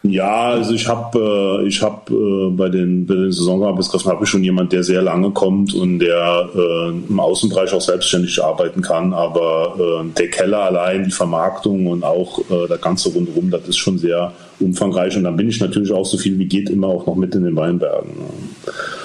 Ja, 0.09 0.49
also 0.49 0.73
ich 0.73 0.87
habe 0.87 1.61
äh, 1.63 1.67
ich 1.67 1.81
hab, 1.81 2.09
äh, 2.09 2.49
bei 2.49 2.69
den 2.69 3.05
bei 3.05 3.15
den 3.15 3.31
Saisonarbeitskräften 3.31 4.11
habe 4.11 4.23
ich 4.23 4.29
schon 4.29 4.43
jemand, 4.43 4.71
der 4.71 4.83
sehr 4.83 5.01
lange 5.01 5.31
kommt 5.31 5.73
und 5.73 5.99
der 5.99 6.49
äh, 6.55 6.89
im 6.89 7.19
Außenbereich 7.19 7.73
auch 7.73 7.81
selbstständig 7.81 8.43
arbeiten 8.43 8.81
kann. 8.81 9.13
Aber 9.13 9.75
äh, 9.77 10.13
der 10.17 10.29
Keller 10.29 10.59
allein, 10.59 11.05
die 11.05 11.11
Vermarktung 11.11 11.87
und 11.87 12.03
auch 12.03 12.39
äh, 12.49 12.67
der 12.67 12.77
ganze 12.77 13.09
rundherum, 13.09 13.49
das 13.51 13.67
ist 13.67 13.77
schon 13.77 13.97
sehr 13.97 14.33
umfangreich. 14.59 15.15
Und 15.17 15.23
dann 15.23 15.35
bin 15.35 15.49
ich 15.49 15.59
natürlich 15.59 15.91
auch 15.91 16.05
so 16.05 16.17
viel 16.17 16.37
wie 16.37 16.45
geht 16.45 16.69
immer 16.69 16.87
auch 16.87 17.05
noch 17.05 17.15
mit 17.15 17.33
in 17.35 17.43
den 17.43 17.55
Weinbergen. 17.55 18.11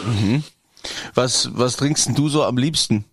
Mhm. 0.07 0.43
Was 1.15 1.51
was 1.55 1.77
trinkst 1.77 2.11
du 2.17 2.29
so 2.29 2.45
am 2.45 2.57
liebsten 2.57 3.05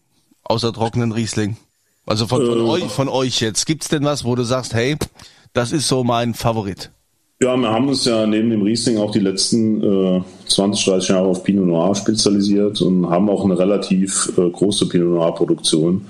außer 0.44 0.74
trockenen 0.74 1.12
Riesling? 1.12 1.58
Also 2.06 2.26
von, 2.26 2.46
von 2.46 2.58
äh. 2.58 2.62
euch 2.62 2.84
von 2.86 3.10
euch 3.10 3.42
jetzt 3.42 3.66
gibt's 3.66 3.90
denn 3.90 4.04
was, 4.04 4.24
wo 4.24 4.36
du 4.36 4.44
sagst, 4.44 4.74
hey, 4.74 4.98
das 5.54 5.72
ist 5.72 5.88
so 5.88 6.04
mein 6.04 6.34
Favorit? 6.34 6.92
Ja, 7.40 7.56
wir 7.56 7.70
haben 7.70 7.88
uns 7.88 8.04
ja 8.06 8.26
neben 8.26 8.50
dem 8.50 8.64
Riesling 8.64 8.98
auch 8.98 9.12
die 9.12 9.20
letzten 9.20 9.84
äh, 9.84 10.22
20, 10.48 10.86
30 10.86 11.10
Jahre 11.10 11.28
auf 11.28 11.44
Pinot 11.44 11.68
Noir 11.68 11.94
spezialisiert 11.94 12.82
und 12.82 13.08
haben 13.12 13.30
auch 13.30 13.46
eine 13.46 13.60
relativ 13.60 14.34
äh, 14.40 14.50
große 14.50 14.90
Pinot 14.90 15.10
Noir 15.10 15.36
Produktion. 15.36 16.02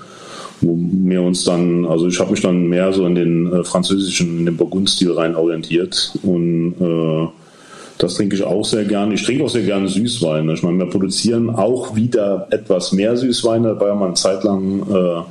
wo 0.62 0.77
wir 0.79 1.22
uns 1.22 1.43
dann, 1.43 1.86
also 1.86 2.07
ich 2.07 2.17
habe 2.19 2.31
mich 2.31 2.41
dann 2.41 2.67
mehr 2.67 2.93
so 2.93 3.05
in 3.05 3.15
den 3.15 3.51
äh, 3.51 3.63
französischen, 3.65 4.39
in 4.39 4.46
den 4.46 4.55
Burgundstil 4.55 5.12
rein 5.12 5.36
orientiert 5.36 6.13
und 6.24 6.75
äh, 6.79 7.27
das 7.98 8.13
trinke 8.13 8.36
ich 8.38 8.43
auch 8.43 8.63
sehr 8.63 8.86
gerne. 8.86 9.13
Ich 9.15 9.24
trinke 9.24 9.43
auch 9.43 9.50
sehr 9.50 9.63
gerne 9.63 9.89
Süßweine. 9.89 10.53
Ich 10.53 10.63
meine, 10.63 10.77
wir 10.77 10.86
produzieren 10.86 11.50
auch 11.50 11.96
wieder 11.96 12.48
etwas 12.51 12.91
mehr 12.93 13.17
Süßweine. 13.17 13.77
Ja 13.79 13.96
mal 13.96 14.05
eine 14.05 14.13
Zeit 14.13 14.43
lang 14.43 14.81
äh, 14.89 15.22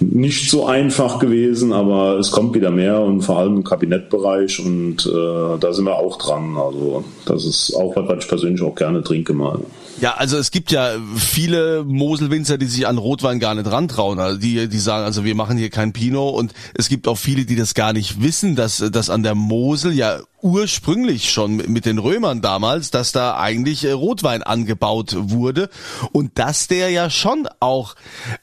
nicht 0.00 0.50
so 0.50 0.66
einfach 0.66 1.18
gewesen, 1.18 1.72
aber 1.72 2.18
es 2.18 2.30
kommt 2.30 2.54
wieder 2.54 2.70
mehr 2.70 3.00
und 3.00 3.22
vor 3.22 3.38
allem 3.38 3.56
im 3.56 3.64
Kabinettbereich 3.64 4.60
und 4.60 5.06
äh, 5.06 5.58
da 5.58 5.72
sind 5.72 5.84
wir 5.84 5.96
auch 5.96 6.18
dran. 6.18 6.56
Also 6.56 7.04
das 7.26 7.44
ist 7.44 7.74
auch 7.74 7.94
was, 7.96 8.08
was 8.08 8.24
ich 8.24 8.28
persönlich 8.28 8.62
auch 8.62 8.74
gerne 8.74 9.02
trinke 9.02 9.34
mal. 9.34 9.60
Ja, 10.00 10.14
also 10.14 10.36
es 10.36 10.50
gibt 10.50 10.72
ja 10.72 10.90
viele 11.16 11.84
Moselwinzer, 11.84 12.58
die 12.58 12.66
sich 12.66 12.86
an 12.86 12.98
Rotwein 12.98 13.38
gar 13.38 13.54
nicht 13.54 13.70
rantrauen. 13.70 14.18
Also 14.18 14.38
die, 14.38 14.68
die 14.68 14.78
sagen, 14.78 15.04
also 15.04 15.24
wir 15.24 15.36
machen 15.36 15.56
hier 15.56 15.70
kein 15.70 15.92
Pinot 15.92 16.34
und 16.34 16.52
es 16.74 16.88
gibt 16.88 17.06
auch 17.06 17.16
viele, 17.16 17.44
die 17.44 17.56
das 17.56 17.74
gar 17.74 17.92
nicht 17.92 18.20
wissen, 18.20 18.56
dass, 18.56 18.78
dass 18.78 19.08
an 19.08 19.22
der 19.22 19.36
Mosel 19.36 19.92
ja 19.92 20.18
ursprünglich 20.42 21.30
schon 21.30 21.56
mit 21.56 21.86
den 21.86 21.98
Römern 21.98 22.42
damals, 22.42 22.90
dass 22.90 23.12
da 23.12 23.38
eigentlich 23.38 23.84
äh, 23.84 23.92
Rotwein 23.92 24.42
angebaut 24.42 25.16
wurde 25.18 25.70
und 26.12 26.38
dass 26.38 26.68
der 26.68 26.90
ja 26.90 27.08
schon 27.08 27.48
auch 27.60 27.94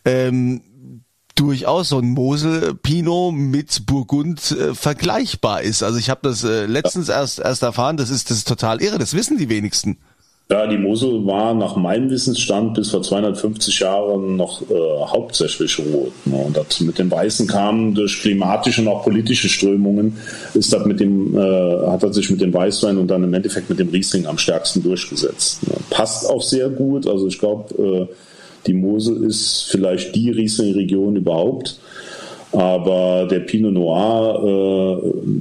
ähm, 0.06 0.62
durchaus 1.42 1.90
so 1.90 1.98
ein 1.98 2.12
Mosel 2.12 2.76
Pinot 2.76 3.34
mit 3.34 3.88
Burgund 3.88 4.52
äh, 4.52 4.76
vergleichbar 4.76 5.64
ist. 5.64 5.82
Also 5.82 5.98
ich 5.98 6.12
habe 6.12 6.20
das 6.22 6.44
äh, 6.44 6.68
letztens 6.68 7.10
erst 7.10 7.40
erst 7.40 7.64
erfahren, 7.64 7.98
das 7.98 8.12
ist 8.12 8.30
das 8.30 8.38
ist 8.38 8.48
total 8.48 8.80
irre, 8.80 9.00
das 9.00 9.16
wissen 9.16 9.40
die 9.40 9.50
wenigsten. 9.50 9.98
Ja, 10.52 10.68
die 10.68 10.78
Mosel 10.78 11.26
war 11.26 11.54
nach 11.54 11.78
meinem 11.78 12.10
Wissensstand 12.10 12.74
bis 12.74 12.92
vor 12.92 13.02
250 13.02 13.80
Jahren 13.80 14.36
noch 14.36 14.62
äh, 14.64 14.66
hauptsächlich 15.06 15.80
rot. 15.80 16.12
Ne? 16.26 16.36
Und 16.36 16.58
das 16.58 16.82
mit 16.82 17.00
dem 17.00 17.10
Weißen 17.10 17.48
kam 17.48 17.96
durch 17.96 18.22
klimatische 18.22 18.82
und 18.82 18.90
auch 18.90 19.04
politische 19.04 19.48
Strömungen, 19.48 20.18
ist 20.54 20.74
das 20.74 20.86
mit 20.86 21.00
dem, 21.00 21.38
äh, 21.38 21.88
hat 21.88 22.04
er 22.04 22.12
sich 22.12 22.30
mit 22.30 22.42
dem 22.42 22.54
Weißwein 22.54 22.98
und 22.98 23.08
dann 23.08 23.24
im 23.24 23.34
Endeffekt 23.34 23.70
mit 23.70 23.80
dem 23.80 23.90
Riesling 23.90 24.28
am 24.28 24.38
stärksten 24.38 24.84
durchgesetzt. 24.84 25.66
Ne? 25.68 25.76
Passt 25.90 26.30
auch 26.30 26.44
sehr 26.44 26.70
gut. 26.70 27.08
Also 27.08 27.28
ich 27.28 27.40
glaube, 27.40 28.10
äh, 28.10 28.14
die 28.68 28.74
Mosel 28.74 29.24
ist 29.24 29.68
vielleicht 29.70 30.16
die 30.16 30.32
Riesling-Region 30.32 31.16
überhaupt. 31.16 31.80
Aber 32.54 33.28
der 33.30 33.40
Pinot 33.40 33.74
Noir 33.74 35.00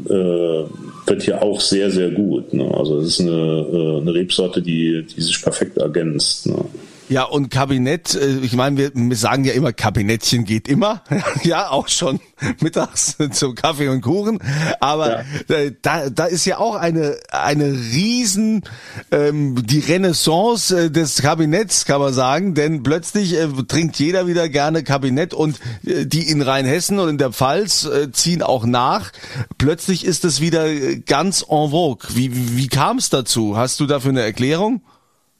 äh, 0.08 0.12
äh, 0.12 0.64
wird 1.06 1.22
hier 1.22 1.42
auch 1.42 1.60
sehr, 1.60 1.90
sehr 1.90 2.10
gut. 2.10 2.54
Ne? 2.54 2.72
Also 2.72 2.98
es 2.98 3.08
ist 3.08 3.20
eine, 3.20 3.66
äh, 3.72 4.00
eine 4.00 4.14
Rebsorte, 4.14 4.62
die, 4.62 5.04
die 5.04 5.20
sich 5.20 5.42
perfekt 5.42 5.78
ergänzt. 5.78 6.46
Ne? 6.46 6.64
Ja, 7.10 7.24
und 7.24 7.50
Kabinett, 7.50 8.14
äh, 8.14 8.38
ich 8.38 8.54
meine, 8.54 8.76
wir, 8.76 8.92
wir 8.94 9.16
sagen 9.16 9.44
ja 9.44 9.52
immer, 9.52 9.72
Kabinettchen 9.72 10.44
geht 10.44 10.68
immer. 10.68 11.02
ja, 11.42 11.68
auch 11.68 11.88
schon 11.88 12.20
mittags 12.60 13.16
zum 13.32 13.56
Kaffee 13.56 13.88
und 13.88 14.00
Kuchen. 14.00 14.38
Aber 14.78 15.24
ja. 15.48 15.56
Äh, 15.56 15.72
da, 15.82 16.08
da 16.08 16.26
ist 16.26 16.44
ja 16.44 16.58
auch 16.58 16.76
eine, 16.76 17.16
eine 17.32 17.64
riesen, 17.64 18.62
ähm, 19.10 19.66
die 19.66 19.80
Renaissance 19.80 20.84
äh, 20.84 20.90
des 20.92 21.20
Kabinetts, 21.20 21.84
kann 21.84 22.00
man 22.00 22.14
sagen. 22.14 22.54
Denn 22.54 22.84
plötzlich 22.84 23.34
äh, 23.34 23.48
trinkt 23.66 23.98
jeder 23.98 24.28
wieder 24.28 24.48
gerne 24.48 24.84
Kabinett 24.84 25.34
und 25.34 25.58
äh, 25.84 26.06
die 26.06 26.28
in 26.28 26.42
Rheinhessen 26.42 27.00
und 27.00 27.08
in 27.08 27.18
der 27.18 27.32
Pfalz 27.32 27.86
äh, 27.86 28.12
ziehen 28.12 28.40
auch 28.40 28.64
nach. 28.64 29.10
Plötzlich 29.58 30.04
ist 30.04 30.24
es 30.24 30.40
wieder 30.40 30.64
ganz 31.06 31.42
en 31.42 31.70
vogue. 31.70 32.08
Wie, 32.14 32.36
wie, 32.36 32.56
wie 32.56 32.68
kam 32.68 32.98
es 32.98 33.10
dazu? 33.10 33.56
Hast 33.56 33.80
du 33.80 33.86
dafür 33.86 34.10
eine 34.10 34.22
Erklärung? 34.22 34.80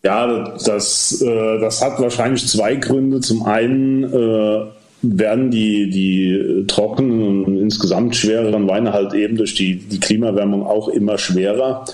Ja, 0.03 0.55
das, 0.65 1.21
äh, 1.21 1.61
das 1.61 1.83
hat 1.83 2.01
wahrscheinlich 2.01 2.47
zwei 2.47 2.77
Gründe. 2.77 3.21
Zum 3.21 3.45
einen 3.45 4.05
äh, 4.05 4.65
werden 5.03 5.51
die, 5.51 5.89
die 5.89 6.65
trockenen 6.67 7.45
und 7.45 7.59
insgesamt 7.59 8.17
schwereren 8.17 8.69
Weine 8.69 8.93
halt 8.93 9.15
eben 9.15 9.37
durch 9.37 9.55
die, 9.55 9.77
die 9.77 9.99
Klimaerwärmung 9.99 10.67
auch 10.67 10.89
immer 10.89 11.17
schwerer. 11.17 11.85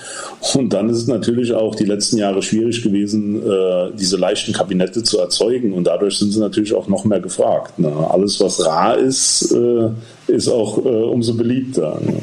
Und 0.54 0.72
dann 0.72 0.88
ist 0.88 0.98
es 0.98 1.06
natürlich 1.06 1.52
auch 1.52 1.74
die 1.74 1.84
letzten 1.84 2.18
Jahre 2.18 2.42
schwierig 2.42 2.82
gewesen, 2.82 3.42
äh, 3.42 3.90
diese 3.96 4.16
leichten 4.16 4.52
Kabinette 4.52 5.02
zu 5.02 5.18
erzeugen. 5.18 5.72
Und 5.72 5.86
dadurch 5.86 6.18
sind 6.18 6.32
sie 6.32 6.40
natürlich 6.40 6.74
auch 6.74 6.88
noch 6.88 7.04
mehr 7.04 7.20
gefragt. 7.20 7.78
Ne? 7.78 7.92
Alles, 8.10 8.40
was 8.40 8.64
rar 8.64 8.98
ist, 8.98 9.52
äh, 9.52 9.90
ist 10.26 10.48
auch 10.48 10.78
äh, 10.78 10.88
umso 10.88 11.34
beliebter. 11.34 12.00
Ne? 12.04 12.18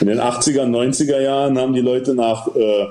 In 0.00 0.08
den 0.08 0.20
80er, 0.20 0.64
90er 0.64 1.20
Jahren 1.20 1.58
haben 1.58 1.74
die 1.74 1.80
Leute 1.80 2.14
nach 2.14 2.48
äh, 2.56 2.86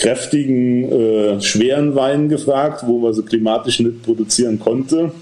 kräftigen, 0.00 0.90
äh, 0.90 1.40
schweren 1.40 1.94
Weinen 1.94 2.28
gefragt, 2.28 2.84
wo 2.86 2.98
man 2.98 3.12
sie 3.12 3.22
klimatisch 3.22 3.80
nicht 3.80 4.02
produzieren 4.02 4.58
konnte 4.58 5.12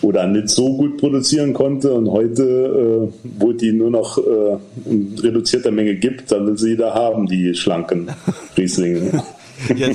oder 0.00 0.26
nicht 0.26 0.48
so 0.48 0.74
gut 0.76 0.96
produzieren 0.96 1.52
konnte. 1.52 1.92
Und 1.92 2.10
heute, 2.10 2.42
äh, 2.42 3.28
wo 3.38 3.52
die 3.52 3.72
nur 3.72 3.90
noch 3.90 4.18
äh, 4.18 4.56
in 4.86 5.14
reduzierter 5.22 5.70
Menge 5.70 5.96
gibt, 5.96 6.32
dann 6.32 6.46
will 6.46 6.58
sie 6.58 6.70
jeder 6.70 6.94
haben, 6.94 7.26
die 7.26 7.54
schlanken 7.54 8.08
Rieslinge. 8.56 9.22
Ja, 9.76 9.88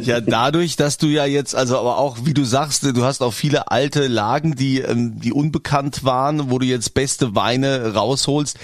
ja, 0.00 0.20
dadurch, 0.20 0.76
dass 0.76 0.98
du 0.98 1.06
ja 1.06 1.26
jetzt, 1.26 1.54
also 1.54 1.78
aber 1.78 1.98
auch, 1.98 2.18
wie 2.24 2.34
du 2.34 2.44
sagst, 2.44 2.84
du 2.84 3.04
hast 3.04 3.22
auch 3.22 3.32
viele 3.32 3.70
alte 3.70 4.06
Lagen, 4.06 4.54
die, 4.54 4.80
ähm, 4.80 5.20
die 5.20 5.32
unbekannt 5.32 6.04
waren, 6.04 6.50
wo 6.50 6.58
du 6.58 6.66
jetzt 6.66 6.94
beste 6.94 7.34
Weine 7.34 7.94
rausholst. 7.94 8.58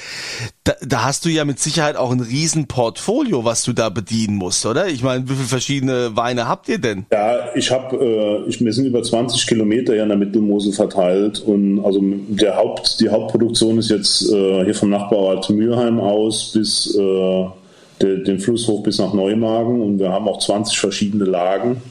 Da, 0.65 0.75
da 0.83 1.05
hast 1.05 1.25
du 1.25 1.29
ja 1.29 1.45
mit 1.45 1.59
Sicherheit 1.59 1.97
auch 1.97 2.11
ein 2.11 2.21
Riesenportfolio, 2.21 3.45
was 3.45 3.63
du 3.65 3.73
da 3.73 3.89
bedienen 3.89 4.37
musst, 4.37 4.65
oder? 4.67 4.89
Ich 4.89 5.03
meine, 5.03 5.29
wie 5.29 5.35
viele 5.35 5.49
verschiedene 5.49 6.17
Weine 6.17 6.49
habt 6.49 6.69
ihr 6.69 6.79
denn? 6.79 7.07
Ja, 7.13 7.55
ich 7.55 7.71
habe, 7.71 7.97
äh, 7.97 8.61
wir 8.61 8.73
sind 8.73 8.87
über 8.87 9.03
20 9.03 9.47
Kilometer 9.47 9.95
ja 9.95 10.03
in 10.03 10.09
der 10.09 10.19
Mittelmosel 10.19 10.73
verteilt 10.73 11.41
und 11.41 11.85
also 11.85 12.01
der 12.03 12.57
Haupt, 12.57 13.01
die 13.01 13.09
Hauptproduktion 13.09 13.79
ist 13.79 13.91
jetzt 13.91 14.31
äh, 14.33 14.65
hier 14.65 14.75
vom 14.75 14.91
Nachbarort 14.91 15.49
Mürheim 15.51 16.01
aus 16.01 16.53
bis 16.53 16.97
äh, 16.97 17.47
den 18.01 18.39
Fluss 18.39 18.67
hoch 18.69 18.83
bis 18.83 18.99
nach 18.99 19.13
Neumagen 19.13 19.81
und 19.81 19.99
wir 19.99 20.11
haben 20.11 20.29
auch 20.29 20.39
20 20.39 20.79
verschiedene 20.79 21.25
Lagen 21.25 21.83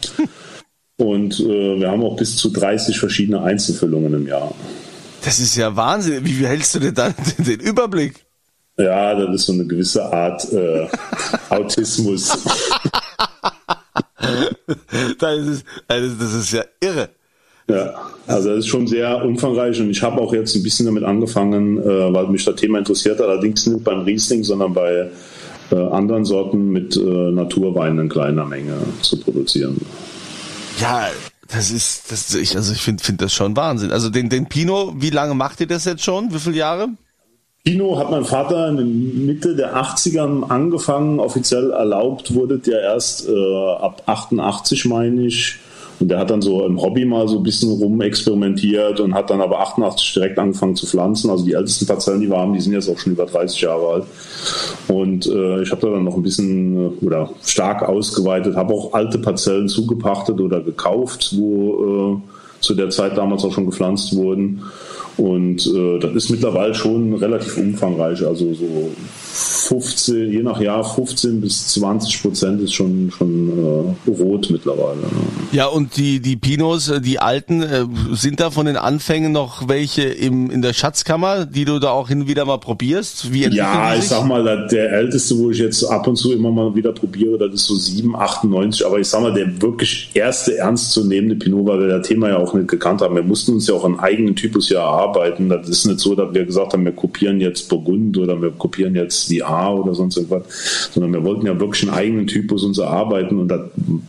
und 0.97 1.39
äh, 1.39 1.79
wir 1.79 1.91
haben 1.91 2.03
auch 2.03 2.15
bis 2.15 2.37
zu 2.37 2.49
30 2.49 2.99
verschiedene 2.99 3.41
Einzelfüllungen 3.41 4.13
im 4.13 4.27
Jahr. 4.27 4.53
Das 5.23 5.39
ist 5.39 5.55
ja 5.55 5.75
Wahnsinn. 5.75 6.23
Wie 6.23 6.45
hältst 6.45 6.75
du 6.75 6.79
denn 6.79 6.93
dann 6.93 7.13
den 7.37 7.59
Überblick? 7.59 8.25
Ja, 8.77 9.15
das 9.15 9.35
ist 9.35 9.45
so 9.47 9.53
eine 9.53 9.65
gewisse 9.65 10.05
Art 10.05 10.51
äh, 10.53 10.87
Autismus. 11.49 12.37
das, 15.19 15.37
ist, 15.39 15.65
also 15.87 16.15
das 16.15 16.33
ist 16.33 16.53
ja 16.53 16.63
irre. 16.79 17.09
Ja, 17.69 17.95
also 18.27 18.49
das 18.49 18.59
ist 18.59 18.67
schon 18.67 18.87
sehr 18.87 19.25
umfangreich 19.25 19.81
und 19.81 19.89
ich 19.89 20.01
habe 20.01 20.21
auch 20.21 20.33
jetzt 20.33 20.55
ein 20.55 20.63
bisschen 20.63 20.85
damit 20.85 21.03
angefangen, 21.03 21.77
äh, 21.81 22.13
weil 22.13 22.27
mich 22.27 22.45
das 22.45 22.55
Thema 22.55 22.77
interessiert, 22.79 23.19
allerdings 23.19 23.65
nicht 23.67 23.83
beim 23.83 24.01
Riesling, 24.01 24.43
sondern 24.43 24.73
bei 24.73 25.09
äh, 25.71 25.75
anderen 25.75 26.25
Sorten 26.25 26.69
mit 26.69 26.95
äh, 26.95 27.00
Naturwein 27.00 27.97
in 28.00 28.09
kleiner 28.09 28.45
Menge 28.45 28.77
zu 29.01 29.19
produzieren. 29.19 29.79
Ja, 30.79 31.07
das 31.50 31.71
ist, 31.71 32.12
das, 32.12 32.33
ich, 32.36 32.55
also 32.55 32.74
ich 32.74 32.81
finde 32.81 33.03
find 33.03 33.21
das 33.21 33.33
schon 33.33 33.55
Wahnsinn. 33.55 33.91
Also 33.91 34.09
den, 34.09 34.29
den 34.29 34.47
Pinot, 34.47 34.95
wie 34.97 35.09
lange 35.09 35.33
macht 35.33 35.59
ihr 35.62 35.67
das 35.67 35.86
jetzt 35.86 36.03
schon? 36.03 36.33
Wie 36.33 36.39
viele 36.39 36.57
Jahre? 36.57 36.89
Pinot 37.63 37.97
hat 38.00 38.12
mein 38.12 38.25
Vater 38.25 38.69
in 38.69 38.77
der 38.77 38.86
Mitte 38.86 39.55
der 39.55 39.75
80er 39.75 40.50
angefangen. 40.50 41.19
Offiziell 41.19 41.71
erlaubt 41.71 42.33
wurde 42.33 42.59
der 42.59 42.81
erst 42.81 43.27
äh, 43.27 43.75
ab 43.81 44.03
88, 44.05 44.86
meine 44.86 45.25
ich. 45.25 45.57
Und 45.99 46.09
der 46.09 46.19
hat 46.19 46.29
dann 46.29 46.41
so 46.41 46.63
im 46.65 46.79
Hobby 46.79 47.05
mal 47.05 47.27
so 47.27 47.37
ein 47.37 47.43
bisschen 47.43 47.71
rumexperimentiert 47.71 48.99
und 48.99 49.13
hat 49.13 49.29
dann 49.29 49.41
aber 49.41 49.59
88 49.59 50.13
direkt 50.13 50.37
angefangen 50.37 50.75
zu 50.75 50.85
pflanzen. 50.85 51.29
Also 51.31 51.43
die 51.43 51.53
ältesten 51.53 51.87
Parzellen, 51.87 52.21
die 52.21 52.29
wir 52.29 52.37
haben, 52.37 52.53
die 52.53 52.61
sind 52.61 52.73
jetzt 52.73 52.89
auch 52.89 52.97
schon 52.97 53.13
über 53.13 53.25
30 53.25 53.61
Jahre 53.61 53.87
alt. 53.87 54.03
Und 54.87 55.25
äh, 55.25 55.61
ich 55.63 55.71
habe 55.71 55.81
da 55.81 55.89
dann 55.89 56.03
noch 56.03 56.15
ein 56.15 56.23
bisschen 56.23 57.01
äh, 57.01 57.05
oder 57.05 57.29
stark 57.43 57.81
ausgeweitet, 57.81 58.55
habe 58.55 58.73
auch 58.73 58.93
alte 58.93 59.17
Parzellen 59.17 59.67
zugepachtet 59.67 60.39
oder 60.39 60.61
gekauft, 60.61 61.33
wo 61.35 62.21
äh, 62.21 62.61
zu 62.61 62.75
der 62.75 62.89
Zeit 62.89 63.17
damals 63.17 63.43
auch 63.43 63.53
schon 63.53 63.65
gepflanzt 63.65 64.15
wurden. 64.15 64.63
Und 65.17 65.65
äh, 65.65 65.97
das 65.99 66.13
ist 66.13 66.29
mittlerweile 66.29 66.75
schon 66.75 67.15
relativ 67.15 67.57
umfangreich. 67.57 68.25
Also 68.25 68.53
so 68.53 68.91
15, 69.67 70.31
je 70.31 70.43
nach 70.43 70.62
Jahr 70.62 70.83
15 70.83 71.41
bis 71.41 71.67
20 71.67 72.21
Prozent 72.21 72.62
ist 72.62 72.74
schon, 72.74 73.12
schon 73.12 73.95
äh, 74.07 74.09
rot 74.09 74.50
mittlerweile. 74.50 75.00
Ja, 75.51 75.67
und 75.67 75.97
die, 75.97 76.21
die 76.21 76.38
Pinos, 76.38 76.89
äh, 76.89 77.01
die 77.01 77.19
alten, 77.19 77.62
äh, 77.62 77.86
sind 78.13 78.39
da 78.39 78.50
von 78.50 78.65
den 78.65 78.77
Anfängen 78.77 79.33
noch 79.33 79.67
welche 79.67 80.03
im, 80.03 80.50
in 80.50 80.62
der 80.62 80.71
Schatzkammer, 80.71 81.45
die 81.45 81.65
du 81.65 81.79
da 81.79 81.89
auch 81.89 82.07
hin 82.07 82.21
und 82.21 82.27
wieder 82.29 82.45
mal 82.45 82.59
probierst? 82.59 83.33
Wie 83.33 83.45
ja, 83.47 83.93
ich 83.95 84.05
sag 84.05 84.25
mal, 84.25 84.67
der 84.67 84.91
älteste, 84.93 85.38
wo 85.38 85.51
ich 85.51 85.59
jetzt 85.59 85.83
ab 85.83 86.07
und 86.07 86.15
zu 86.15 86.31
immer 86.31 86.51
mal 86.51 86.74
wieder 86.74 86.93
probiere, 86.93 87.38
das 87.38 87.53
ist 87.53 87.65
so 87.65 87.75
7, 87.75 88.15
98. 88.15 88.86
Aber 88.86 89.00
ich 89.00 89.07
sag 89.07 89.21
mal, 89.21 89.33
der 89.33 89.62
wirklich 89.62 90.12
erste 90.13 90.57
ernstzunehmende 90.57 91.36
Pinot, 91.36 91.67
weil 91.67 91.79
wir 91.81 91.88
das 91.88 92.07
Thema 92.07 92.29
ja 92.29 92.38
auch 92.38 92.53
nicht 92.53 92.69
gekannt 92.69 93.01
haben. 93.01 93.15
Wir 93.15 93.24
mussten 93.24 93.53
uns 93.53 93.67
ja 93.67 93.75
auch 93.75 93.83
einen 93.83 94.00
eigenen 94.00 94.36
Typus 94.36 94.69
ja 94.69 94.79
erarbeiten. 94.79 95.50
Das 95.50 95.67
ist 95.67 95.86
nicht 95.86 96.00
so, 96.00 96.15
dass 96.15 96.33
wir 96.33 96.45
gesagt 96.45 96.71
haben, 96.71 96.86
wir 96.86 96.93
kopieren 96.93 97.41
jetzt 97.41 97.67
Burgund 97.67 98.17
oder 98.17 98.41
wir 98.41 98.51
kopieren 98.51 98.95
jetzt 98.95 99.29
die 99.29 99.43
A 99.43 99.56
oder 99.65 99.93
sonst 99.95 100.17
irgendwas, 100.17 100.89
sondern 100.93 101.13
wir 101.13 101.23
wollten 101.23 101.45
ja 101.45 101.59
wirklich 101.59 101.83
einen 101.83 101.97
eigenen 101.97 102.27
Typus 102.27 102.63
uns 102.63 102.77
erarbeiten 102.77 103.39
und 103.39 103.53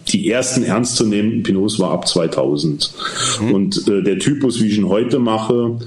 die 0.08 0.30
ersten 0.30 0.62
ernstzunehmenden 0.62 1.42
Pinots 1.42 1.78
war 1.78 1.90
ab 1.90 2.08
2000. 2.08 2.92
Mhm. 3.40 3.52
Und 3.52 3.88
äh, 3.88 4.02
der 4.02 4.18
Typus, 4.18 4.60
wie 4.60 4.68
ich 4.68 4.78
ihn 4.78 4.88
heute 4.88 5.18
mache, 5.18 5.78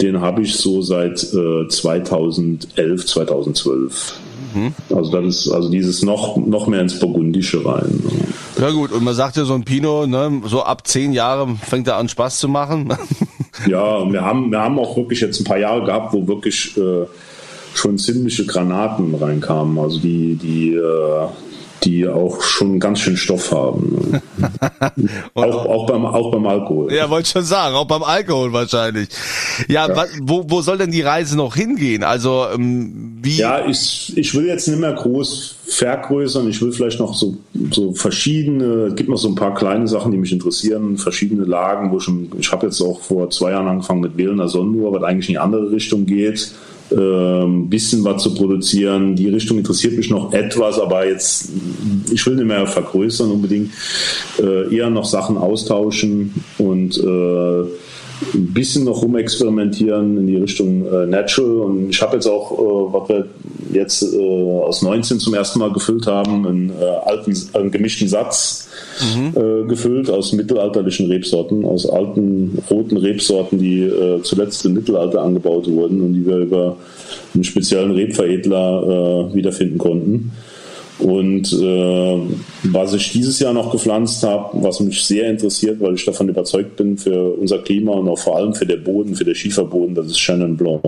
den 0.00 0.20
habe 0.20 0.42
ich 0.42 0.56
so 0.56 0.82
seit 0.82 1.22
äh, 1.32 1.68
2011, 1.68 3.06
2012. 3.06 4.14
Mhm. 4.54 4.74
Also 4.94 5.10
das 5.10 5.24
ist 5.24 5.48
also 5.50 5.68
dieses 5.68 6.02
noch 6.02 6.36
noch 6.36 6.66
mehr 6.66 6.80
ins 6.80 6.98
Burgundische 6.98 7.64
rein. 7.64 8.02
Ja 8.58 8.70
gut, 8.70 8.92
und 8.92 9.04
man 9.04 9.14
sagt 9.14 9.36
ja 9.36 9.44
so 9.44 9.54
ein 9.54 9.64
Pinot, 9.64 10.08
ne, 10.08 10.42
so 10.46 10.62
ab 10.62 10.86
zehn 10.86 11.12
Jahren 11.12 11.56
fängt 11.58 11.88
er 11.88 11.96
an 11.96 12.08
Spaß 12.08 12.38
zu 12.38 12.48
machen. 12.48 12.88
ja, 13.68 14.10
wir 14.10 14.22
haben 14.22 14.50
wir 14.50 14.60
haben 14.60 14.78
auch 14.78 14.96
wirklich 14.96 15.20
jetzt 15.20 15.40
ein 15.40 15.44
paar 15.44 15.58
Jahre 15.58 15.84
gehabt, 15.84 16.12
wo 16.12 16.26
wirklich 16.26 16.76
äh, 16.76 17.06
schon 17.76 17.98
ziemliche 17.98 18.46
Granaten 18.46 19.14
reinkamen. 19.14 19.78
Also 19.78 20.00
die 20.00 20.34
die 20.36 20.74
äh, 20.74 21.28
die 21.86 22.08
auch 22.08 22.42
schon 22.42 22.80
ganz 22.80 23.00
schön 23.00 23.16
Stoff 23.16 23.52
haben. 23.52 24.20
auch, 25.34 25.66
auch, 25.66 25.86
beim, 25.86 26.04
auch 26.04 26.32
beim 26.32 26.46
Alkohol. 26.46 26.92
Ja, 26.92 27.08
wollte 27.08 27.28
schon 27.28 27.44
sagen, 27.44 27.76
auch 27.76 27.86
beim 27.86 28.02
Alkohol 28.02 28.52
wahrscheinlich. 28.52 29.08
Ja, 29.68 29.88
ja. 29.88 30.04
wo, 30.20 30.44
wo 30.48 30.62
soll 30.62 30.78
denn 30.78 30.90
die 30.90 31.02
Reise 31.02 31.36
noch 31.36 31.54
hingehen? 31.54 32.02
Also 32.02 32.46
ähm, 32.52 33.18
wie? 33.22 33.36
Ja, 33.36 33.66
ich, 33.66 34.16
ich 34.16 34.34
will 34.34 34.46
jetzt 34.46 34.66
nicht 34.68 34.80
mehr 34.80 34.92
groß 34.92 35.56
vergrößern. 35.66 36.48
Ich 36.48 36.60
will 36.60 36.72
vielleicht 36.72 36.98
noch 36.98 37.14
so, 37.14 37.36
so 37.70 37.92
verschiedene, 37.92 38.92
gibt 38.94 39.08
noch 39.08 39.18
so 39.18 39.28
ein 39.28 39.34
paar 39.34 39.54
kleine 39.54 39.86
Sachen, 39.86 40.12
die 40.12 40.18
mich 40.18 40.32
interessieren, 40.32 40.96
verschiedene 40.96 41.44
Lagen, 41.44 41.92
wo 41.92 42.00
schon, 42.00 42.30
ich 42.38 42.50
habe 42.50 42.66
jetzt 42.66 42.80
auch 42.80 43.00
vor 43.00 43.30
zwei 43.30 43.52
Jahren 43.52 43.68
angefangen 43.68 44.00
mit 44.00 44.16
Wählener 44.16 44.48
Sonnenuhr, 44.48 44.92
was 44.92 45.02
eigentlich 45.02 45.28
in 45.28 45.34
die 45.34 45.38
andere 45.38 45.70
Richtung 45.70 46.06
geht 46.06 46.52
bisschen 46.88 48.04
was 48.04 48.22
zu 48.22 48.34
produzieren. 48.34 49.16
Die 49.16 49.28
Richtung 49.28 49.58
interessiert 49.58 49.96
mich 49.96 50.10
noch 50.10 50.32
etwas, 50.32 50.78
aber 50.78 51.06
jetzt, 51.06 51.50
ich 52.10 52.24
will 52.26 52.36
nicht 52.36 52.46
mehr 52.46 52.66
vergrößern 52.66 53.30
unbedingt, 53.30 53.72
äh, 54.40 54.74
eher 54.74 54.90
noch 54.90 55.04
Sachen 55.04 55.36
austauschen 55.36 56.34
und 56.58 56.96
äh, 56.98 57.64
ein 58.34 58.52
bisschen 58.52 58.84
noch 58.84 59.02
rumexperimentieren 59.02 60.18
in 60.18 60.26
die 60.26 60.36
Richtung 60.36 60.86
äh, 60.86 61.06
Natural. 61.06 61.60
Und 61.60 61.90
ich 61.90 62.00
habe 62.00 62.14
jetzt 62.16 62.26
auch, 62.26 62.52
äh, 62.52 62.92
was 62.92 63.08
wir 63.08 63.26
jetzt 63.72 64.02
äh, 64.02 64.18
aus 64.18 64.82
19 64.82 65.20
zum 65.20 65.34
ersten 65.34 65.58
Mal 65.58 65.72
gefüllt 65.72 66.06
haben, 66.06 66.46
einen 66.46 66.70
äh, 66.70 66.84
alten, 67.04 67.36
einen 67.52 67.70
gemischten 67.70 68.08
Satz 68.08 68.68
mhm. 69.14 69.34
äh, 69.36 69.68
gefüllt 69.68 70.10
aus 70.10 70.32
mittelalterlichen 70.32 71.06
Rebsorten, 71.06 71.64
aus 71.64 71.88
alten 71.88 72.58
roten 72.70 72.96
Rebsorten, 72.96 73.58
die 73.58 73.82
äh, 73.82 74.22
zuletzt 74.22 74.64
im 74.64 74.74
Mittelalter 74.74 75.22
angebaut 75.22 75.68
wurden 75.70 76.00
und 76.00 76.14
die 76.14 76.26
wir 76.26 76.38
über 76.38 76.76
einen 77.34 77.44
speziellen 77.44 77.90
Rebveredler 77.92 79.34
wiederfinden 79.34 79.78
konnten. 79.78 80.32
Und 80.98 81.52
äh, 81.52 82.20
was 82.62 82.94
ich 82.94 83.12
dieses 83.12 83.38
Jahr 83.38 83.52
noch 83.52 83.70
gepflanzt 83.70 84.22
habe, 84.22 84.62
was 84.62 84.80
mich 84.80 85.04
sehr 85.04 85.28
interessiert, 85.28 85.80
weil 85.80 85.94
ich 85.94 86.04
davon 86.04 86.28
überzeugt 86.28 86.76
bin 86.76 86.96
für 86.96 87.34
unser 87.34 87.58
Klima 87.58 87.92
und 87.92 88.08
auch 88.08 88.18
vor 88.18 88.36
allem 88.36 88.54
für 88.54 88.64
den 88.64 88.82
Boden, 88.82 89.14
für 89.14 89.24
den 89.24 89.34
Schieferboden, 89.34 89.94
das 89.94 90.06
ist 90.06 90.18
Chenin 90.18 90.56
Blanc. 90.56 90.82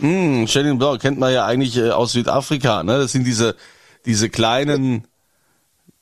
Mm, 0.00 0.44
Chenin 0.46 0.78
Blanc 0.78 1.00
kennt 1.00 1.18
man 1.18 1.32
ja 1.32 1.46
eigentlich 1.46 1.76
äh, 1.76 1.90
aus 1.90 2.12
Südafrika. 2.12 2.82
Ne? 2.82 2.98
Das 2.98 3.12
sind 3.12 3.24
diese 3.24 3.54
diese 4.06 4.28
kleinen 4.30 5.06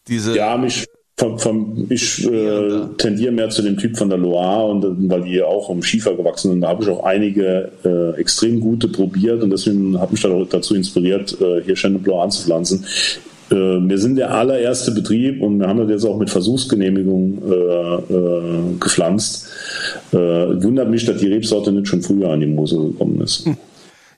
diese. 0.08 0.36
Ja, 0.36 0.56
mich 0.56 0.86
vom, 1.18 1.38
vom, 1.38 1.86
ich 1.88 2.26
äh, 2.26 2.80
tendiere 2.98 3.32
mehr 3.32 3.48
zu 3.48 3.62
dem 3.62 3.78
Typ 3.78 3.96
von 3.96 4.10
der 4.10 4.18
Loire 4.18 4.70
und 4.70 5.10
weil 5.10 5.22
die 5.22 5.42
auch 5.42 5.70
um 5.70 5.82
Schiefer 5.82 6.14
gewachsen 6.14 6.50
sind. 6.50 6.60
Da 6.60 6.68
habe 6.68 6.82
ich 6.82 6.90
auch 6.90 7.04
einige 7.04 7.70
äh, 7.84 8.20
extrem 8.20 8.60
gute 8.60 8.88
probiert 8.88 9.42
und 9.42 9.48
deswegen 9.50 9.98
habe 9.98 10.14
ich 10.14 10.22
mich 10.22 10.48
dazu 10.50 10.74
inspiriert, 10.74 11.40
äh, 11.40 11.62
hier 11.62 11.74
Chenin 11.74 12.02
Blanc 12.02 12.24
anzupflanzen. 12.24 12.84
Äh, 13.50 13.54
wir 13.54 13.96
sind 13.96 14.16
der 14.16 14.30
allererste 14.30 14.90
Betrieb 14.90 15.40
und 15.40 15.58
wir 15.60 15.68
haben 15.68 15.78
das 15.78 15.88
jetzt 15.88 16.04
auch 16.04 16.18
mit 16.18 16.28
Versuchsgenehmigung 16.28 17.42
äh, 17.50 18.12
äh, 18.12 18.76
gepflanzt. 18.78 19.48
Äh, 20.12 20.16
wundert 20.16 20.90
mich, 20.90 21.06
dass 21.06 21.18
die 21.18 21.32
Rebsorte 21.32 21.72
nicht 21.72 21.88
schon 21.88 22.02
früher 22.02 22.28
an 22.28 22.40
die 22.40 22.46
Mosel 22.46 22.90
gekommen 22.90 23.22
ist. 23.22 23.46
Hm. 23.46 23.56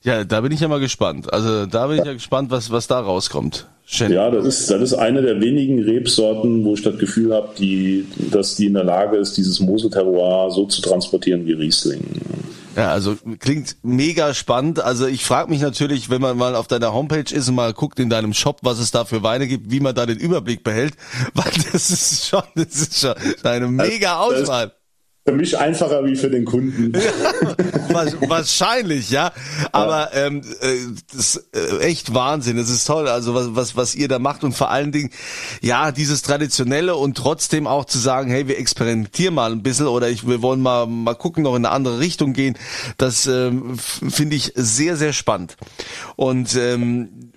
Ja, 0.03 0.23
da 0.23 0.41
bin 0.41 0.51
ich 0.51 0.61
ja 0.61 0.67
mal 0.67 0.79
gespannt. 0.79 1.31
Also 1.31 1.65
da 1.65 1.87
bin 1.87 1.99
ich 1.99 2.05
ja 2.05 2.13
gespannt, 2.13 2.51
was, 2.51 2.71
was 2.71 2.87
da 2.87 2.99
rauskommt. 2.99 3.67
Schön. 3.85 4.11
Ja, 4.11 4.29
das 4.29 4.45
ist, 4.45 4.69
das 4.69 4.81
ist 4.81 4.93
eine 4.93 5.21
der 5.21 5.41
wenigen 5.41 5.83
Rebsorten, 5.83 6.63
wo 6.63 6.75
ich 6.75 6.83
das 6.83 6.97
Gefühl 6.99 7.33
habe, 7.33 7.49
die, 7.57 8.05
dass 8.31 8.55
die 8.55 8.67
in 8.67 8.75
der 8.75 8.83
Lage 8.83 9.17
ist, 9.17 9.35
dieses 9.35 9.59
Moselterroir 9.59 10.51
so 10.51 10.65
zu 10.67 10.81
transportieren 10.81 11.45
wie 11.47 11.53
Riesling. 11.53 12.03
Ja, 12.75 12.91
also 12.91 13.17
klingt 13.39 13.77
mega 13.81 14.33
spannend. 14.33 14.79
Also 14.79 15.07
ich 15.07 15.25
frage 15.25 15.49
mich 15.49 15.61
natürlich, 15.61 16.09
wenn 16.09 16.21
man 16.21 16.37
mal 16.37 16.55
auf 16.55 16.67
deiner 16.67 16.93
Homepage 16.93 17.33
ist 17.33 17.49
und 17.49 17.55
mal 17.55 17.73
guckt 17.73 17.99
in 17.99 18.09
deinem 18.09 18.33
Shop, 18.33 18.59
was 18.61 18.79
es 18.79 18.91
da 18.91 19.05
für 19.05 19.23
Weine 19.23 19.47
gibt, 19.47 19.71
wie 19.71 19.79
man 19.79 19.95
da 19.95 20.05
den 20.05 20.19
Überblick 20.19 20.63
behält, 20.63 20.93
weil 21.33 21.51
das 21.71 21.89
ist 21.89 22.27
schon, 22.27 22.43
das 22.55 22.75
ist 22.75 23.01
schon 23.01 23.15
eine 23.43 23.67
mega 23.67 24.19
Auswahl 24.19 24.71
für 25.29 25.35
mich 25.35 25.59
einfacher 25.59 26.03
wie 26.05 26.15
für 26.15 26.29
den 26.29 26.43
Kunden. 26.43 26.91
wahrscheinlich, 28.27 29.11
ja. 29.11 29.31
Aber 29.71 30.09
ähm, 30.15 30.41
äh, 30.61 30.75
das 31.11 31.35
ist 31.35 31.49
äh, 31.55 31.79
echt 31.81 32.15
Wahnsinn. 32.15 32.57
Es 32.57 32.69
ist 32.69 32.85
toll, 32.85 33.07
also 33.07 33.35
was, 33.35 33.55
was, 33.55 33.75
was 33.75 33.95
ihr 33.95 34.07
da 34.07 34.17
macht 34.17 34.43
und 34.43 34.53
vor 34.53 34.71
allen 34.71 34.91
Dingen, 34.91 35.11
ja, 35.61 35.91
dieses 35.91 36.23
Traditionelle 36.23 36.95
und 36.95 37.15
trotzdem 37.15 37.67
auch 37.67 37.85
zu 37.85 37.99
sagen, 37.99 38.31
hey, 38.31 38.47
wir 38.47 38.57
experimentieren 38.57 39.35
mal 39.35 39.51
ein 39.51 39.61
bisschen 39.61 39.85
oder 39.85 40.09
ich, 40.09 40.27
wir 40.27 40.41
wollen 40.41 40.61
mal, 40.61 40.87
mal 40.87 41.13
gucken, 41.13 41.43
noch 41.43 41.55
in 41.55 41.63
eine 41.63 41.75
andere 41.75 41.99
Richtung 41.99 42.33
gehen. 42.33 42.57
Das 42.97 43.27
ähm, 43.27 43.77
finde 43.77 44.35
ich 44.35 44.53
sehr, 44.55 44.97
sehr 44.97 45.13
spannend. 45.13 45.57
Und 46.15 46.55
ähm, 46.55 47.31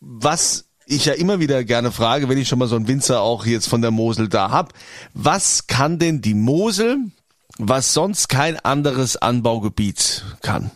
was 0.00 0.66
ich 0.86 1.04
ja 1.04 1.14
immer 1.14 1.40
wieder 1.40 1.64
gerne 1.64 1.90
frage, 1.90 2.28
wenn 2.28 2.38
ich 2.38 2.46
schon 2.48 2.60
mal 2.60 2.68
so 2.68 2.76
einen 2.76 2.86
Winzer 2.86 3.20
auch 3.20 3.44
jetzt 3.44 3.68
von 3.68 3.82
der 3.82 3.90
Mosel 3.90 4.28
da 4.28 4.50
hab, 4.50 4.72
was 5.12 5.66
kann 5.66 5.98
denn 5.98 6.22
die 6.22 6.34
Mosel, 6.34 6.98
was 7.58 7.92
sonst 7.94 8.28
kein 8.28 8.58
anderes 8.58 9.16
Anbaugebiet 9.16 10.24
kann? 10.42 10.70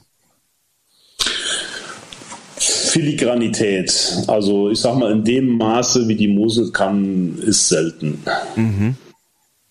Filigranität. 2.57 3.93
Also 4.27 4.71
ich 4.71 4.81
sag 4.81 4.97
mal, 4.97 5.13
in 5.13 5.25
dem 5.25 5.57
Maße, 5.57 6.09
wie 6.09 6.17
die 6.17 6.29
Mosel 6.29 6.73
kann, 6.73 7.39
ist 7.39 7.69
selten. 7.69 8.23
Mhm. 8.57 8.97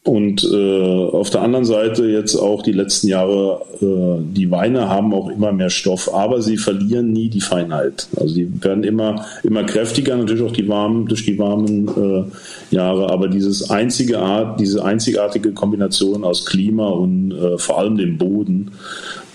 Und 0.09 0.43
äh, 0.43 1.05
auf 1.11 1.29
der 1.29 1.43
anderen 1.43 1.65
Seite 1.65 2.07
jetzt 2.07 2.35
auch 2.35 2.63
die 2.63 2.71
letzten 2.71 3.09
Jahre, 3.09 3.61
äh, 3.79 4.23
die 4.23 4.49
Weine 4.49 4.89
haben 4.89 5.13
auch 5.13 5.29
immer 5.29 5.51
mehr 5.51 5.69
Stoff, 5.69 6.11
aber 6.11 6.41
sie 6.41 6.57
verlieren 6.57 7.13
nie 7.13 7.29
die 7.29 7.41
Feinheit. 7.41 8.07
Also 8.19 8.33
die 8.33 8.51
werden 8.63 8.83
immer, 8.83 9.23
immer 9.43 9.63
kräftiger, 9.65 10.17
natürlich 10.17 10.41
auch 10.41 10.51
die 10.51 10.67
warmen, 10.67 11.05
durch 11.05 11.25
die 11.25 11.37
warmen 11.37 11.87
äh, 11.89 12.75
Jahre, 12.75 13.11
aber 13.11 13.27
dieses 13.27 13.69
einzige 13.69 14.17
Art, 14.17 14.59
diese 14.59 14.83
einzigartige 14.83 15.51
Kombination 15.51 16.23
aus 16.23 16.43
Klima 16.43 16.87
und 16.87 17.31
äh, 17.31 17.59
vor 17.59 17.77
allem 17.77 17.95
dem 17.95 18.17
Boden, 18.17 18.71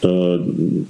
äh, 0.02 0.38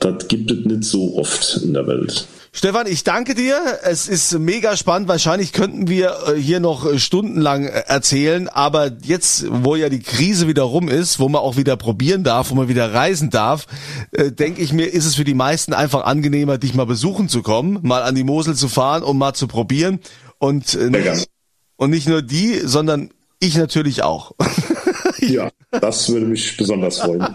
das 0.01 0.29
gibt 0.29 0.51
es 0.51 0.65
nicht 0.65 0.85
so 0.85 1.19
oft 1.19 1.61
in 1.63 1.75
der 1.75 1.87
Welt. 1.87 2.27
Stefan, 2.57 2.87
ich 2.87 3.03
danke 3.03 3.35
dir. 3.35 3.81
Es 3.83 4.07
ist 4.07 4.39
mega 4.39 4.77
spannend. 4.77 5.09
Wahrscheinlich 5.09 5.53
könnten 5.53 5.89
wir 5.89 6.17
äh, 6.29 6.41
hier 6.41 6.61
noch 6.61 6.87
äh, 6.87 7.01
stundenlang 7.01 7.65
äh, 7.65 7.83
erzählen. 7.89 8.49
Aber 8.49 8.93
jetzt, 9.03 9.47
wo 9.51 9.75
ja 9.75 9.89
die 9.89 9.99
Krise 9.99 10.47
wieder 10.47 10.63
rum 10.63 10.89
ist, 10.89 11.19
wo 11.19 11.29
man 11.29 11.43
auch 11.43 11.57
wieder 11.57 11.77
probieren 11.77 12.23
darf, 12.23 12.51
wo 12.51 12.55
man 12.55 12.69
wieder 12.69 12.95
reisen 12.95 13.31
darf, 13.31 13.67
denke 14.13 14.63
ich 14.63 14.73
mir, 14.73 14.87
ist 14.87 15.05
es 15.05 15.17
für 15.17 15.25
die 15.25 15.35
meisten 15.35 15.75
einfach 15.75 16.05
angenehmer, 16.05 16.57
dich 16.57 16.75
mal 16.75 16.87
besuchen 16.87 17.29
zu 17.29 17.43
kommen, 17.43 17.81
mal 17.83 18.05
an 18.05 18.15
die 18.15 18.23
Mosel 18.23 18.55
zu 18.55 18.69
fahren, 18.69 19.03
um 19.03 19.19
mal 19.19 19.35
zu 19.35 19.49
probieren. 19.49 19.99
Und, 20.39 20.79
und 21.77 21.91
nicht 21.91 22.07
nur 22.07 22.23
die, 22.23 22.61
sondern 22.61 23.11
ich 23.41 23.57
natürlich 23.57 24.05
auch. 24.05 24.31
Ja, 25.29 25.51
das 25.81 26.13
würde 26.13 26.27
mich 26.27 26.57
besonders 26.57 27.01
freuen. 27.01 27.27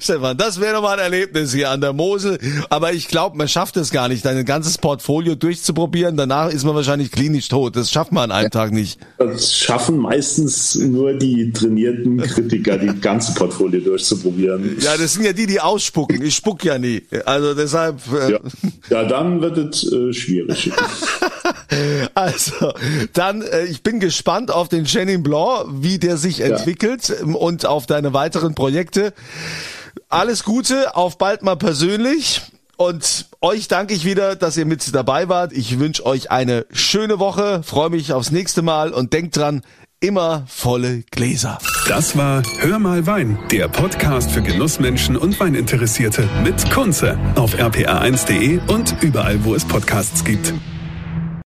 Stefan, 0.00 0.36
das 0.36 0.60
wäre 0.60 0.74
doch 0.74 0.82
mal 0.82 0.94
ein 0.94 0.98
Erlebnis 0.98 1.52
hier 1.52 1.70
an 1.70 1.80
der 1.80 1.92
Mosel. 1.92 2.38
Aber 2.70 2.92
ich 2.92 3.08
glaube, 3.08 3.36
man 3.36 3.48
schafft 3.48 3.76
es 3.76 3.90
gar 3.90 4.08
nicht, 4.08 4.24
dein 4.24 4.44
ganzes 4.44 4.78
Portfolio 4.78 5.34
durchzuprobieren. 5.34 6.16
Danach 6.16 6.50
ist 6.50 6.64
man 6.64 6.74
wahrscheinlich 6.74 7.10
klinisch 7.10 7.48
tot. 7.48 7.76
Das 7.76 7.90
schafft 7.90 8.12
man 8.12 8.30
an 8.30 8.32
einem 8.32 8.50
Tag 8.50 8.72
nicht. 8.72 8.98
Das 9.18 9.56
schaffen 9.56 9.98
meistens 9.98 10.74
nur 10.74 11.14
die 11.14 11.52
trainierten 11.52 12.18
Kritiker, 12.18 12.78
die 12.78 13.00
ganze 13.00 13.34
Portfolio 13.34 13.80
durchzuprobieren. 13.80 14.76
Ja, 14.80 14.96
das 14.96 15.14
sind 15.14 15.24
ja 15.24 15.32
die, 15.32 15.46
die 15.46 15.60
ausspucken. 15.60 16.22
Ich 16.22 16.36
spuck 16.36 16.64
ja 16.64 16.78
nie. 16.78 17.02
Also 17.24 17.54
deshalb. 17.54 18.00
Äh 18.12 18.32
ja. 18.32 18.40
ja, 18.90 19.04
dann 19.04 19.40
wird 19.40 19.58
es 19.58 19.92
äh, 19.92 20.12
schwierig. 20.12 20.70
also, 22.14 22.72
dann, 23.12 23.42
äh, 23.42 23.64
ich 23.64 23.82
bin 23.82 24.00
gespannt 24.00 24.50
auf 24.50 24.68
den 24.68 24.84
Chenin 24.84 25.22
Blanc, 25.22 25.66
wie 25.70 25.98
der 25.98 26.16
sich 26.16 26.38
ja. 26.38 26.46
entwickelt 26.46 27.14
ähm, 27.22 27.34
und 27.34 27.66
auf 27.66 27.86
deine 27.86 28.12
weiteren 28.12 28.54
Projekte. 28.54 29.12
Alles 30.08 30.44
Gute, 30.44 30.96
auf 30.96 31.18
bald 31.18 31.42
mal 31.42 31.56
persönlich. 31.56 32.42
Und 32.76 33.26
euch 33.40 33.68
danke 33.68 33.94
ich 33.94 34.04
wieder, 34.04 34.34
dass 34.34 34.56
ihr 34.56 34.66
mit 34.66 34.94
dabei 34.94 35.28
wart. 35.28 35.52
Ich 35.52 35.78
wünsche 35.78 36.04
euch 36.04 36.30
eine 36.30 36.66
schöne 36.72 37.18
Woche, 37.18 37.62
freue 37.62 37.90
mich 37.90 38.12
aufs 38.12 38.30
nächste 38.30 38.62
Mal 38.62 38.92
und 38.92 39.12
denkt 39.12 39.36
dran, 39.36 39.62
immer 40.00 40.44
volle 40.48 41.02
Gläser. 41.10 41.58
Das 41.86 42.16
war 42.16 42.42
Hör 42.58 42.78
mal 42.78 43.06
Wein, 43.06 43.38
der 43.50 43.68
Podcast 43.68 44.32
für 44.32 44.42
Genussmenschen 44.42 45.16
und 45.16 45.38
Weininteressierte 45.38 46.28
mit 46.42 46.70
Kunze 46.70 47.18
auf 47.36 47.54
rpa1.de 47.54 48.60
und 48.66 48.96
überall, 49.00 49.44
wo 49.44 49.54
es 49.54 49.64
Podcasts 49.64 50.24
gibt. 50.24 50.52